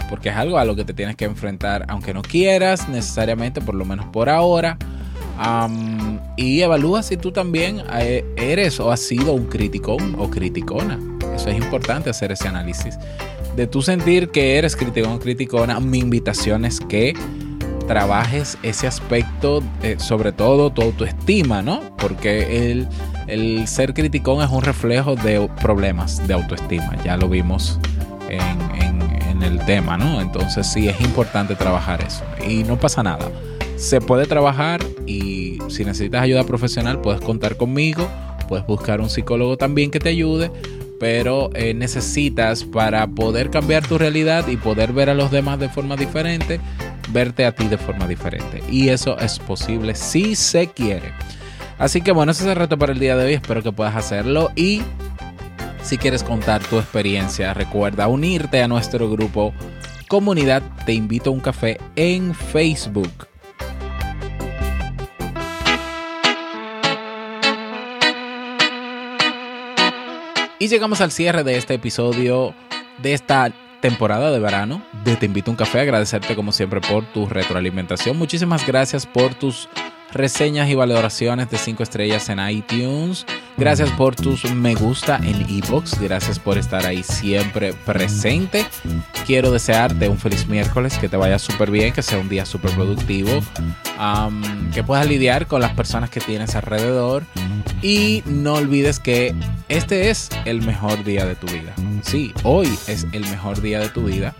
Porque 0.08 0.30
es 0.30 0.36
algo 0.36 0.56
a 0.56 0.64
lo 0.64 0.74
que 0.76 0.86
te 0.86 0.94
tienes 0.94 1.14
que 1.16 1.26
enfrentar, 1.26 1.84
aunque 1.88 2.14
no 2.14 2.22
quieras 2.22 2.88
necesariamente, 2.88 3.60
por 3.60 3.74
lo 3.74 3.84
menos 3.84 4.06
por 4.06 4.30
ahora. 4.30 4.78
Y 6.36 6.60
evalúa 6.60 7.02
si 7.02 7.16
tú 7.16 7.32
también 7.32 7.82
eh, 7.94 8.24
eres 8.36 8.80
o 8.80 8.90
has 8.90 9.00
sido 9.00 9.32
un 9.32 9.46
criticón 9.46 10.16
o 10.18 10.30
criticona. 10.30 10.98
Eso 11.34 11.50
es 11.50 11.56
importante 11.56 12.10
hacer 12.10 12.32
ese 12.32 12.48
análisis 12.48 12.98
de 13.58 13.66
tu 13.66 13.82
sentir 13.82 14.30
que 14.30 14.56
eres 14.56 14.76
criticón 14.76 15.14
o 15.14 15.18
criticona, 15.18 15.80
mi 15.80 15.98
invitación 15.98 16.64
es 16.64 16.78
que 16.78 17.14
trabajes 17.88 18.56
ese 18.62 18.86
aspecto, 18.86 19.64
eh, 19.82 19.96
sobre 19.98 20.30
todo 20.30 20.70
tu 20.70 20.82
autoestima, 20.82 21.60
¿no? 21.60 21.80
Porque 21.96 22.70
el, 22.70 22.86
el, 23.26 23.66
ser 23.66 23.94
criticón 23.94 24.44
es 24.44 24.50
un 24.50 24.62
reflejo 24.62 25.16
de 25.16 25.48
problemas 25.60 26.24
de 26.28 26.34
autoestima, 26.34 26.96
ya 27.02 27.16
lo 27.16 27.28
vimos 27.28 27.80
en, 28.28 28.60
en 29.28 29.42
el 29.42 29.58
tema, 29.64 29.98
¿no? 29.98 30.20
Entonces 30.20 30.64
sí 30.64 30.86
es 30.86 31.00
importante 31.00 31.56
trabajar 31.56 32.00
eso 32.06 32.22
y 32.46 32.62
no 32.62 32.78
pasa 32.78 33.02
nada. 33.02 33.28
Se 33.78 34.00
puede 34.00 34.26
trabajar 34.26 34.80
y 35.06 35.58
si 35.68 35.84
necesitas 35.84 36.22
ayuda 36.22 36.44
profesional 36.44 37.00
puedes 37.00 37.20
contar 37.20 37.56
conmigo, 37.56 38.06
puedes 38.48 38.66
buscar 38.66 39.00
un 39.00 39.08
psicólogo 39.08 39.56
también 39.56 39.90
que 39.90 40.00
te 40.00 40.10
ayude 40.10 40.50
pero 40.98 41.50
eh, 41.54 41.74
necesitas 41.74 42.64
para 42.64 43.06
poder 43.06 43.50
cambiar 43.50 43.86
tu 43.86 43.98
realidad 43.98 44.48
y 44.48 44.56
poder 44.56 44.92
ver 44.92 45.10
a 45.10 45.14
los 45.14 45.30
demás 45.30 45.58
de 45.58 45.68
forma 45.68 45.96
diferente, 45.96 46.60
verte 47.10 47.46
a 47.46 47.52
ti 47.54 47.68
de 47.68 47.78
forma 47.78 48.06
diferente. 48.06 48.62
Y 48.70 48.88
eso 48.88 49.18
es 49.18 49.38
posible 49.38 49.94
si 49.94 50.34
se 50.34 50.68
quiere. 50.68 51.12
Así 51.78 52.00
que 52.00 52.12
bueno, 52.12 52.32
ese 52.32 52.44
es 52.44 52.50
el 52.50 52.56
reto 52.56 52.76
para 52.76 52.92
el 52.92 52.98
día 52.98 53.16
de 53.16 53.26
hoy. 53.26 53.34
Espero 53.34 53.62
que 53.62 53.72
puedas 53.72 53.94
hacerlo. 53.94 54.50
Y 54.56 54.82
si 55.82 55.98
quieres 55.98 56.24
contar 56.24 56.62
tu 56.64 56.78
experiencia, 56.78 57.54
recuerda 57.54 58.08
unirte 58.08 58.62
a 58.62 58.68
nuestro 58.68 59.08
grupo 59.08 59.54
Comunidad 60.08 60.62
Te 60.84 60.94
Invito 60.94 61.30
a 61.30 61.32
un 61.32 61.40
Café 61.40 61.78
en 61.94 62.34
Facebook. 62.34 63.28
Y 70.60 70.66
llegamos 70.66 71.00
al 71.00 71.12
cierre 71.12 71.44
de 71.44 71.56
este 71.56 71.74
episodio 71.74 72.52
de 73.00 73.12
esta 73.12 73.52
temporada 73.80 74.32
de 74.32 74.40
verano 74.40 74.82
de 75.04 75.14
Te 75.14 75.26
invito 75.26 75.50
a 75.50 75.52
un 75.52 75.56
café. 75.56 75.78
Agradecerte 75.78 76.34
como 76.34 76.50
siempre 76.50 76.80
por 76.80 77.04
tu 77.12 77.26
retroalimentación. 77.26 78.16
Muchísimas 78.18 78.66
gracias 78.66 79.06
por 79.06 79.34
tus 79.34 79.68
reseñas 80.12 80.68
y 80.68 80.74
valoraciones 80.74 81.48
de 81.48 81.58
5 81.58 81.84
estrellas 81.84 82.28
en 82.28 82.40
iTunes. 82.48 83.24
Gracias 83.58 83.90
por 83.90 84.14
tus 84.14 84.44
me 84.44 84.74
gusta 84.76 85.20
en 85.22 85.44
iBox. 85.50 86.00
Gracias 86.00 86.38
por 86.38 86.58
estar 86.58 86.86
ahí 86.86 87.02
siempre 87.02 87.72
presente. 87.72 88.64
Quiero 89.26 89.50
desearte 89.50 90.08
un 90.08 90.16
feliz 90.16 90.46
miércoles, 90.46 90.96
que 90.96 91.08
te 91.08 91.16
vaya 91.16 91.40
súper 91.40 91.70
bien, 91.70 91.92
que 91.92 92.02
sea 92.02 92.18
un 92.18 92.28
día 92.28 92.46
súper 92.46 92.70
productivo, 92.70 93.30
que 94.72 94.84
puedas 94.84 95.08
lidiar 95.08 95.48
con 95.48 95.60
las 95.60 95.72
personas 95.72 96.08
que 96.08 96.20
tienes 96.20 96.54
alrededor. 96.54 97.24
Y 97.82 98.22
no 98.26 98.54
olvides 98.54 99.00
que 99.00 99.34
este 99.68 100.10
es 100.10 100.30
el 100.44 100.62
mejor 100.62 101.02
día 101.02 101.26
de 101.26 101.34
tu 101.34 101.48
vida. 101.48 101.74
Sí, 102.02 102.32
hoy 102.44 102.68
es 102.86 103.08
el 103.10 103.22
mejor 103.22 103.60
día 103.60 103.80
de 103.80 103.88
tu 103.88 104.04
vida. 104.04 104.36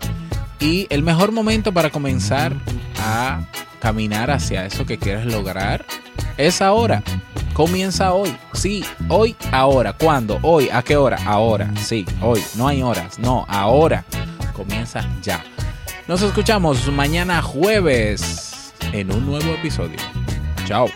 Y 0.61 0.87
el 0.89 1.03
mejor 1.03 1.33
momento 1.33 1.73
para 1.73 1.89
comenzar 1.89 2.55
a 2.97 3.41
caminar 3.79 4.31
hacia 4.31 4.65
eso 4.65 4.85
que 4.85 4.97
quieres 4.97 5.25
lograr 5.25 5.85
es 6.37 6.61
ahora. 6.61 7.03
Comienza 7.59 8.13
hoy. 8.13 8.33
Sí, 8.53 8.85
hoy, 9.09 9.35
ahora. 9.51 9.91
¿Cuándo? 9.91 10.39
Hoy. 10.43 10.69
¿A 10.71 10.81
qué 10.81 10.95
hora? 10.95 11.17
Ahora. 11.25 11.69
Sí, 11.75 12.05
hoy. 12.21 12.41
No 12.55 12.69
hay 12.69 12.81
horas. 12.81 13.19
No, 13.19 13.45
ahora. 13.49 14.05
Comienza 14.53 15.05
ya. 15.21 15.43
Nos 16.07 16.21
escuchamos 16.21 16.87
mañana 16.87 17.41
jueves 17.41 18.73
en 18.93 19.11
un 19.11 19.25
nuevo 19.25 19.51
episodio. 19.51 19.97
Chao. 20.63 20.87